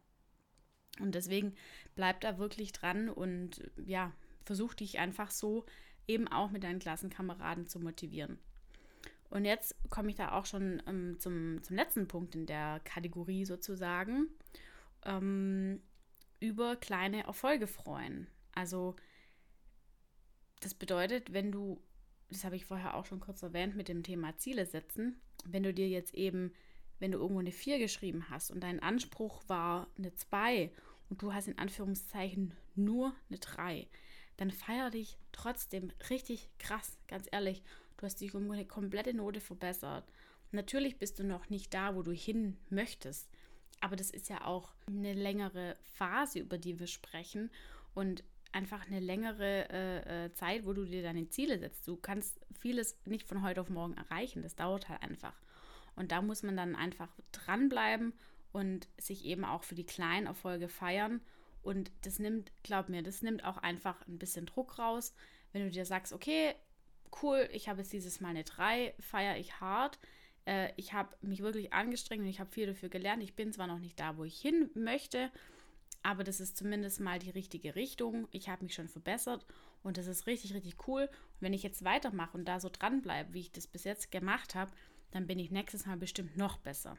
Und 0.98 1.14
deswegen 1.14 1.54
bleib 1.94 2.20
da 2.20 2.38
wirklich 2.38 2.72
dran 2.72 3.08
und 3.08 3.70
ja, 3.84 4.12
versuch 4.44 4.74
dich 4.74 4.98
einfach 4.98 5.30
so 5.30 5.64
eben 6.06 6.28
auch 6.28 6.50
mit 6.50 6.64
deinen 6.64 6.80
Klassenkameraden 6.80 7.66
zu 7.66 7.78
motivieren. 7.80 8.38
Und 9.30 9.44
jetzt 9.44 9.76
komme 9.90 10.10
ich 10.10 10.16
da 10.16 10.32
auch 10.32 10.44
schon 10.44 10.82
ähm, 10.86 11.18
zum, 11.20 11.62
zum 11.62 11.76
letzten 11.76 12.08
Punkt 12.08 12.34
in 12.34 12.46
der 12.46 12.80
Kategorie 12.84 13.44
sozusagen. 13.44 14.26
Ähm, 15.04 15.80
über 16.40 16.74
kleine 16.76 17.24
Erfolge 17.24 17.66
freuen. 17.66 18.26
Also 18.52 18.96
das 20.60 20.74
bedeutet, 20.74 21.32
wenn 21.32 21.52
du, 21.52 21.80
das 22.30 22.44
habe 22.44 22.56
ich 22.56 22.64
vorher 22.64 22.94
auch 22.94 23.06
schon 23.06 23.20
kurz 23.20 23.42
erwähnt 23.42 23.76
mit 23.76 23.88
dem 23.88 24.02
Thema 24.02 24.36
Ziele 24.36 24.66
setzen, 24.66 25.20
wenn 25.44 25.62
du 25.62 25.74
dir 25.74 25.88
jetzt 25.88 26.14
eben, 26.14 26.52
wenn 26.98 27.12
du 27.12 27.18
irgendwo 27.18 27.40
eine 27.40 27.52
4 27.52 27.78
geschrieben 27.78 28.30
hast 28.30 28.50
und 28.50 28.60
dein 28.60 28.80
Anspruch 28.80 29.42
war 29.48 29.88
eine 29.98 30.14
2 30.14 30.70
und 31.08 31.22
du 31.22 31.32
hast 31.32 31.48
in 31.48 31.58
Anführungszeichen 31.58 32.54
nur 32.74 33.14
eine 33.28 33.38
3, 33.38 33.88
dann 34.36 34.50
feier 34.50 34.90
dich 34.90 35.18
trotzdem 35.32 35.92
richtig 36.08 36.48
krass, 36.58 36.96
ganz 37.08 37.28
ehrlich. 37.30 37.62
Du 37.96 38.06
hast 38.06 38.20
dich 38.20 38.34
um 38.34 38.50
eine 38.50 38.64
komplette 38.64 39.12
Note 39.12 39.40
verbessert. 39.40 40.04
Natürlich 40.52 40.98
bist 40.98 41.18
du 41.18 41.24
noch 41.24 41.50
nicht 41.50 41.74
da, 41.74 41.94
wo 41.94 42.02
du 42.02 42.12
hin 42.12 42.56
möchtest, 42.70 43.28
aber 43.80 43.96
das 43.96 44.10
ist 44.10 44.28
ja 44.28 44.44
auch 44.44 44.72
eine 44.86 45.12
längere 45.12 45.76
Phase, 45.94 46.38
über 46.38 46.58
die 46.58 46.78
wir 46.78 46.86
sprechen 46.86 47.50
und 47.94 48.24
einfach 48.52 48.86
eine 48.86 49.00
längere 49.00 49.68
äh, 49.70 50.24
äh, 50.24 50.32
Zeit, 50.34 50.66
wo 50.66 50.72
du 50.72 50.84
dir 50.84 51.02
deine 51.02 51.28
Ziele 51.28 51.58
setzt. 51.58 51.86
Du 51.86 51.96
kannst 51.96 52.40
vieles 52.58 52.98
nicht 53.04 53.28
von 53.28 53.42
heute 53.42 53.60
auf 53.60 53.70
morgen 53.70 53.94
erreichen. 53.94 54.42
Das 54.42 54.56
dauert 54.56 54.88
halt 54.88 55.02
einfach. 55.02 55.34
Und 55.96 56.12
da 56.12 56.22
muss 56.22 56.42
man 56.42 56.56
dann 56.56 56.76
einfach 56.76 57.10
dranbleiben 57.32 58.12
und 58.52 58.88
sich 58.98 59.24
eben 59.24 59.44
auch 59.44 59.64
für 59.64 59.74
die 59.74 59.86
kleinen 59.86 60.26
Erfolge 60.26 60.68
feiern. 60.68 61.20
Und 61.62 61.92
das 62.02 62.18
nimmt, 62.18 62.52
glaub 62.62 62.88
mir, 62.88 63.02
das 63.02 63.22
nimmt 63.22 63.44
auch 63.44 63.58
einfach 63.58 64.06
ein 64.08 64.18
bisschen 64.18 64.46
Druck 64.46 64.78
raus. 64.78 65.14
Wenn 65.52 65.64
du 65.64 65.70
dir 65.70 65.84
sagst, 65.84 66.12
okay, 66.12 66.54
cool, 67.22 67.48
ich 67.52 67.68
habe 67.68 67.80
jetzt 67.80 67.92
dieses 67.92 68.20
Mal 68.20 68.30
eine 68.30 68.44
3, 68.44 68.94
feiere 68.98 69.36
ich 69.36 69.60
hart. 69.60 69.98
Äh, 70.46 70.72
ich 70.76 70.92
habe 70.92 71.16
mich 71.20 71.42
wirklich 71.42 71.72
angestrengt 71.72 72.22
und 72.22 72.28
ich 72.28 72.40
habe 72.40 72.50
viel 72.50 72.66
dafür 72.66 72.88
gelernt. 72.88 73.22
Ich 73.22 73.34
bin 73.34 73.52
zwar 73.52 73.66
noch 73.66 73.78
nicht 73.78 74.00
da, 74.00 74.16
wo 74.16 74.24
ich 74.24 74.40
hin 74.40 74.70
möchte, 74.74 75.30
aber 76.02 76.24
das 76.24 76.40
ist 76.40 76.56
zumindest 76.56 77.00
mal 77.00 77.18
die 77.18 77.30
richtige 77.30 77.74
Richtung. 77.74 78.28
Ich 78.30 78.48
habe 78.48 78.64
mich 78.64 78.74
schon 78.74 78.88
verbessert 78.88 79.46
und 79.82 79.98
das 79.98 80.06
ist 80.06 80.26
richtig, 80.26 80.54
richtig 80.54 80.88
cool. 80.88 81.02
Und 81.02 81.40
wenn 81.40 81.52
ich 81.52 81.62
jetzt 81.62 81.84
weitermache 81.84 82.36
und 82.36 82.46
da 82.46 82.60
so 82.60 82.70
dranbleibe, 82.70 83.34
wie 83.34 83.40
ich 83.40 83.52
das 83.52 83.66
bis 83.66 83.84
jetzt 83.84 84.10
gemacht 84.10 84.54
habe, 84.54 84.70
dann 85.10 85.26
bin 85.26 85.38
ich 85.38 85.50
nächstes 85.50 85.86
Mal 85.86 85.96
bestimmt 85.96 86.36
noch 86.36 86.58
besser. 86.58 86.96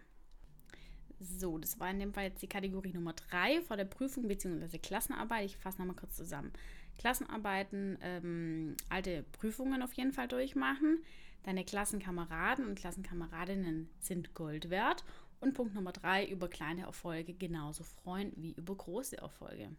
So, 1.20 1.58
das 1.60 1.80
war 1.80 1.90
in 1.90 2.00
dem 2.00 2.14
Fall 2.14 2.26
jetzt 2.26 2.42
die 2.42 2.48
Kategorie 2.48 2.94
Nummer 2.94 3.14
3 3.14 3.62
vor 3.62 3.78
der 3.78 3.86
Prüfung 3.86 4.28
bzw. 4.28 4.80
Klassenarbeit. 4.80 5.46
Ich 5.46 5.58
fasse 5.58 5.78
nochmal 5.78 5.96
kurz 5.96 6.16
zusammen. 6.16 6.52
Klassenarbeiten, 6.98 7.98
ähm, 8.02 8.76
alte 8.90 9.24
Prüfungen 9.32 9.84
auf 9.84 9.94
jeden 9.94 10.14
Fall 10.14 10.28
durchmachen. 10.28 11.04
Deine 11.44 11.64
Klassenkameraden 11.64 12.66
und 12.66 12.76
Klassenkameradinnen 12.76 13.90
sind 14.00 14.34
Gold 14.34 14.70
wert. 14.70 15.04
Und 15.42 15.54
Punkt 15.54 15.74
Nummer 15.74 15.92
3, 15.92 16.28
über 16.28 16.48
kleine 16.48 16.84
Erfolge 16.84 17.34
genauso 17.34 17.84
freuen 17.84 18.32
wie 18.38 18.54
über 18.54 18.76
große 18.76 19.18
Erfolge. 19.18 19.76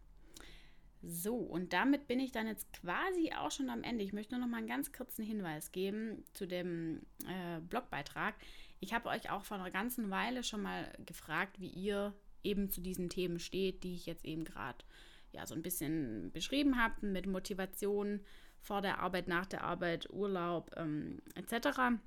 So, 1.01 1.35
und 1.35 1.73
damit 1.73 2.07
bin 2.07 2.19
ich 2.19 2.31
dann 2.31 2.47
jetzt 2.47 2.71
quasi 2.71 3.33
auch 3.37 3.51
schon 3.51 3.69
am 3.69 3.83
Ende. 3.83 4.03
Ich 4.03 4.13
möchte 4.13 4.35
nur 4.35 4.45
noch 4.45 4.49
mal 4.49 4.59
einen 4.59 4.67
ganz 4.67 4.93
kurzen 4.93 5.23
Hinweis 5.23 5.71
geben 5.71 6.23
zu 6.33 6.45
dem 6.45 7.01
äh, 7.27 7.59
Blogbeitrag. 7.61 8.35
Ich 8.79 8.93
habe 8.93 9.09
euch 9.09 9.29
auch 9.29 9.43
vor 9.43 9.57
einer 9.57 9.71
ganzen 9.71 10.09
Weile 10.11 10.43
schon 10.43 10.61
mal 10.61 10.91
gefragt, 11.05 11.59
wie 11.59 11.69
ihr 11.69 12.13
eben 12.43 12.69
zu 12.69 12.81
diesen 12.81 13.09
Themen 13.09 13.39
steht, 13.39 13.83
die 13.83 13.95
ich 13.95 14.05
jetzt 14.05 14.25
eben 14.25 14.43
gerade 14.43 14.83
ja 15.31 15.45
so 15.45 15.55
ein 15.55 15.61
bisschen 15.61 16.31
beschrieben 16.31 16.81
habe, 16.81 17.05
mit 17.05 17.25
Motivation 17.25 18.21
vor 18.59 18.81
der 18.81 18.99
Arbeit, 18.99 19.27
nach 19.27 19.45
der 19.45 19.63
Arbeit, 19.63 20.09
Urlaub 20.09 20.71
ähm, 20.77 21.21
etc. 21.35 21.97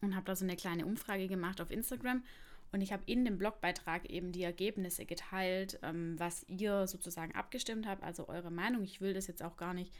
Und 0.00 0.16
habe 0.16 0.26
da 0.26 0.34
so 0.34 0.44
eine 0.44 0.56
kleine 0.56 0.86
Umfrage 0.86 1.28
gemacht 1.28 1.60
auf 1.60 1.70
Instagram. 1.70 2.24
Und 2.72 2.80
ich 2.80 2.92
habe 2.92 3.02
in 3.06 3.24
dem 3.26 3.36
Blogbeitrag 3.36 4.08
eben 4.08 4.32
die 4.32 4.42
Ergebnisse 4.42 5.04
geteilt, 5.04 5.78
ähm, 5.82 6.18
was 6.18 6.44
ihr 6.48 6.86
sozusagen 6.86 7.34
abgestimmt 7.34 7.86
habt, 7.86 8.02
also 8.02 8.28
eure 8.28 8.50
Meinung. 8.50 8.82
Ich 8.82 9.02
will 9.02 9.12
das 9.12 9.26
jetzt 9.26 9.42
auch 9.42 9.58
gar 9.58 9.74
nicht 9.74 9.92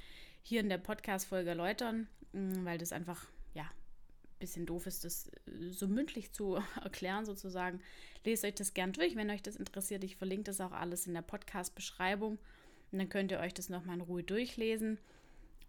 hier 0.43 0.61
in 0.61 0.71
der 0.71 0.79
Podcast-Folge 0.79 1.51
erläutern, 1.51 2.09
mm, 2.33 2.65
weil 2.65 2.79
das 2.79 2.93
einfach, 2.93 3.29
ja, 3.53 3.65
ein 3.65 4.39
bisschen 4.39 4.65
doof 4.65 4.87
ist, 4.87 5.05
das 5.05 5.29
äh, 5.29 5.71
so 5.71 5.87
mündlich 5.87 6.33
zu 6.33 6.63
erklären 6.83 7.27
sozusagen. 7.27 7.81
Lest 8.25 8.45
euch 8.45 8.55
das 8.55 8.73
gern 8.73 8.95
durch, 8.95 9.17
wenn 9.17 9.31
euch 9.31 9.43
das 9.43 9.57
interessiert. 9.57 10.03
Ich 10.03 10.17
verlinke 10.17 10.45
das 10.45 10.61
auch 10.63 10.73
alles 10.73 11.07
in 11.07 11.13
der 11.13 11.23
Podcast-Beschreibung. 11.23 12.39
Und 12.91 12.99
dann 12.99 13.11
könnt 13.11 13.33
ihr 13.33 13.41
euch 13.41 13.53
das 13.53 13.69
nochmal 13.69 13.97
in 13.97 14.03
Ruhe 14.03 14.23
durchlesen. 14.23 14.99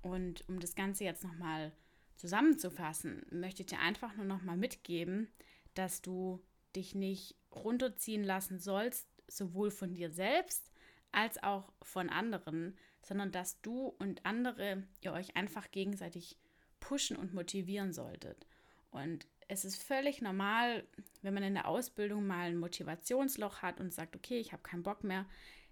Und 0.02 0.48
um 0.48 0.62
das 0.62 0.76
Ganze 0.76 1.04
jetzt 1.04 1.24
nochmal 1.24 1.74
zusammenzufassen, 2.16 3.26
möchte 3.30 3.64
ich 3.64 3.68
dir 3.68 3.80
einfach 3.80 4.16
nur 4.16 4.26
nochmal 4.26 4.58
mitgeben, 4.58 5.28
dass 5.74 6.02
du 6.02 6.42
dich 6.76 6.96
nicht 6.96 7.36
runterziehen 7.52 8.24
lassen 8.24 8.60
sollst, 8.60 9.08
sowohl 9.28 9.72
von 9.72 9.94
dir 9.94 10.12
selbst 10.12 10.72
als 11.12 11.42
auch 11.44 11.72
von 11.82 12.10
anderen, 12.10 12.78
sondern 13.02 13.32
dass 13.32 13.62
du 13.62 13.88
und 14.00 14.26
andere 14.26 14.84
ihr 15.02 15.14
euch 15.14 15.36
einfach 15.36 15.72
gegenseitig 15.72 16.38
pushen 16.80 17.16
und 17.16 17.34
motivieren 17.34 17.94
solltet. 17.94 18.48
Und 18.92 19.28
es 19.48 19.66
ist 19.66 19.82
völlig 19.82 20.22
normal, 20.22 20.88
wenn 21.22 21.34
man 21.34 21.44
in 21.44 21.54
der 21.54 21.68
Ausbildung 21.68 22.26
mal 22.26 22.50
ein 22.50 22.58
Motivationsloch 22.58 23.62
hat 23.62 23.80
und 23.80 23.94
sagt, 23.94 24.16
okay, 24.16 24.40
ich 24.40 24.54
habe 24.54 24.64
keinen 24.64 24.84
Bock 24.84 25.04
mehr, 25.04 25.26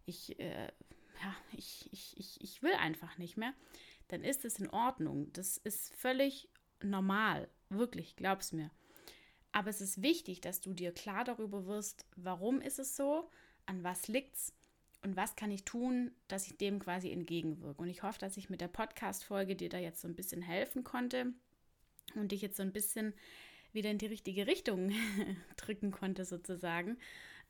ich, 0.05 0.39
äh, 0.39 0.71
ja, 1.21 1.35
ich, 1.53 1.89
ich, 1.91 2.17
ich, 2.17 2.41
ich 2.41 2.63
will 2.63 2.73
einfach 2.73 3.17
nicht 3.17 3.37
mehr, 3.37 3.53
dann 4.07 4.23
ist 4.23 4.45
es 4.45 4.59
in 4.59 4.69
Ordnung. 4.69 5.31
Das 5.33 5.57
ist 5.57 5.93
völlig 5.95 6.49
normal, 6.81 7.49
wirklich, 7.69 8.15
glaub's 8.15 8.51
mir. 8.51 8.71
Aber 9.51 9.69
es 9.69 9.81
ist 9.81 10.01
wichtig, 10.01 10.41
dass 10.41 10.61
du 10.61 10.73
dir 10.73 10.93
klar 10.93 11.23
darüber 11.23 11.65
wirst, 11.65 12.05
warum 12.15 12.61
ist 12.61 12.79
es 12.79 12.95
so, 12.95 13.29
an 13.65 13.83
was 13.83 14.07
liegt's 14.07 14.53
und 15.03 15.15
was 15.15 15.35
kann 15.35 15.51
ich 15.51 15.63
tun, 15.63 16.11
dass 16.27 16.47
ich 16.47 16.57
dem 16.57 16.79
quasi 16.79 17.11
entgegenwirke. 17.11 17.81
Und 17.81 17.89
ich 17.89 18.03
hoffe, 18.03 18.19
dass 18.19 18.37
ich 18.37 18.49
mit 18.49 18.61
der 18.61 18.67
Podcast-Folge 18.67 19.55
dir 19.55 19.69
da 19.69 19.77
jetzt 19.77 20.01
so 20.01 20.07
ein 20.07 20.15
bisschen 20.15 20.41
helfen 20.41 20.83
konnte 20.83 21.33
und 22.15 22.31
dich 22.31 22.41
jetzt 22.41 22.57
so 22.57 22.63
ein 22.63 22.71
bisschen 22.71 23.13
wieder 23.73 23.89
in 23.89 23.97
die 23.97 24.07
richtige 24.07 24.47
Richtung 24.47 24.91
drücken 25.57 25.91
konnte, 25.91 26.25
sozusagen. 26.25 26.97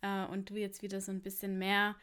Äh, 0.01 0.25
und 0.25 0.49
du 0.49 0.55
jetzt 0.55 0.81
wieder 0.81 1.01
so 1.01 1.11
ein 1.11 1.21
bisschen 1.21 1.57
mehr 1.57 1.95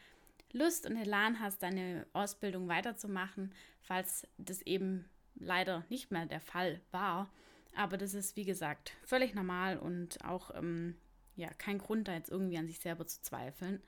Lust 0.51 0.85
und 0.85 0.95
Elan 0.95 1.39
hast, 1.39 1.63
deine 1.63 2.05
Ausbildung 2.13 2.67
weiterzumachen, 2.67 3.53
falls 3.81 4.27
das 4.37 4.61
eben 4.63 5.05
leider 5.35 5.85
nicht 5.89 6.11
mehr 6.11 6.25
der 6.25 6.41
Fall 6.41 6.81
war. 6.91 7.29
Aber 7.75 7.97
das 7.97 8.13
ist, 8.13 8.35
wie 8.35 8.45
gesagt, 8.45 8.93
völlig 9.03 9.33
normal 9.33 9.77
und 9.77 10.23
auch 10.23 10.53
ähm, 10.55 10.95
ja, 11.35 11.49
kein 11.53 11.77
Grund, 11.77 12.07
da 12.07 12.13
jetzt 12.13 12.29
irgendwie 12.29 12.57
an 12.57 12.67
sich 12.67 12.79
selber 12.79 13.07
zu 13.07 13.21
zweifeln. 13.21 13.81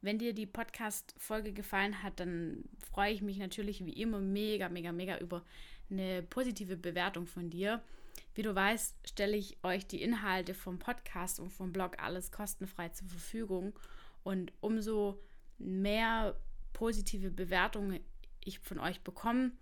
Wenn 0.00 0.18
dir 0.18 0.34
die 0.34 0.46
Podcast-Folge 0.46 1.52
gefallen 1.52 2.02
hat, 2.02 2.20
dann 2.20 2.64
freue 2.90 3.12
ich 3.12 3.22
mich 3.22 3.38
natürlich 3.38 3.84
wie 3.84 4.00
immer 4.00 4.20
mega, 4.20 4.68
mega, 4.68 4.92
mega 4.92 5.18
über 5.18 5.44
eine 5.90 6.22
positive 6.22 6.76
Bewertung 6.76 7.26
von 7.26 7.50
dir. 7.50 7.82
Wie 8.34 8.42
du 8.42 8.54
weißt, 8.54 8.94
stelle 9.08 9.36
ich 9.36 9.56
euch 9.62 9.86
die 9.86 10.02
Inhalte 10.02 10.54
vom 10.54 10.78
Podcast 10.78 11.40
und 11.40 11.50
vom 11.50 11.72
Blog 11.72 11.98
alles 11.98 12.30
kostenfrei 12.30 12.90
zur 12.90 13.08
Verfügung. 13.08 13.78
Und 14.22 14.52
umso 14.60 15.20
mehr 15.58 16.38
positive 16.72 17.30
Bewertungen 17.30 18.00
ich 18.44 18.58
von 18.60 18.78
euch 18.78 19.00
bekomme, 19.00 19.52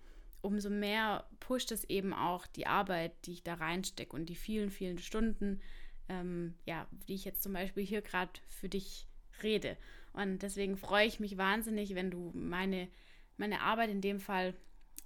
umso 0.44 0.68
mehr 0.68 1.26
pusht 1.40 1.72
es 1.72 1.84
eben 1.84 2.12
auch 2.12 2.46
die 2.46 2.66
Arbeit, 2.66 3.12
die 3.24 3.32
ich 3.32 3.42
da 3.42 3.54
reinstecke 3.54 4.14
und 4.14 4.26
die 4.26 4.34
vielen, 4.34 4.70
vielen 4.70 4.98
Stunden, 4.98 5.60
ähm, 6.08 6.54
ja, 6.66 6.86
die 7.08 7.14
ich 7.14 7.24
jetzt 7.24 7.42
zum 7.42 7.54
Beispiel 7.54 7.84
hier 7.84 8.02
gerade 8.02 8.32
für 8.48 8.68
dich 8.68 9.06
rede. 9.42 9.76
Und 10.12 10.42
deswegen 10.42 10.76
freue 10.76 11.06
ich 11.06 11.18
mich 11.18 11.38
wahnsinnig, 11.38 11.94
wenn 11.94 12.10
du 12.10 12.30
meine, 12.34 12.88
meine 13.36 13.62
Arbeit 13.62 13.90
in 13.90 14.02
dem 14.02 14.20
Fall 14.20 14.54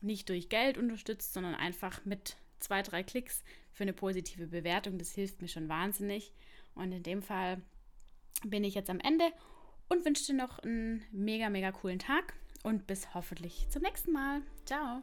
nicht 0.01 0.29
durch 0.29 0.49
Geld 0.49 0.77
unterstützt, 0.77 1.33
sondern 1.33 1.55
einfach 1.55 2.05
mit 2.05 2.37
zwei, 2.59 2.83
drei 2.83 3.03
Klicks 3.03 3.45
für 3.73 3.85
eine 3.85 3.93
positive 3.93 4.49
Bewertung. 4.49 4.99
Das 4.99 5.15
hilft 5.15 5.41
mir 5.41 5.49
schon 5.49 5.69
wahnsinnig. 5.69 6.33
Und 6.75 6.93
in 6.93 7.03
dem 7.05 7.23
Fall 7.23 7.63
bin 8.45 8.65
ich 8.65 8.75
jetzt 8.75 8.91
am 8.91 9.01
Ende 9.01 9.25
und 9.89 10.05
wünsche 10.05 10.27
dir 10.27 10.35
noch 10.35 10.59
einen 10.59 11.03
mega, 11.13 11.49
mega 11.49 11.73
coolen 11.73 11.99
Tag 11.99 12.35
und 12.65 12.87
bis 12.87 13.15
hoffentlich 13.15 13.69
zum 13.71 13.83
nächsten 13.83 14.13
Mal. 14.13 14.43
Ciao. 14.65 15.03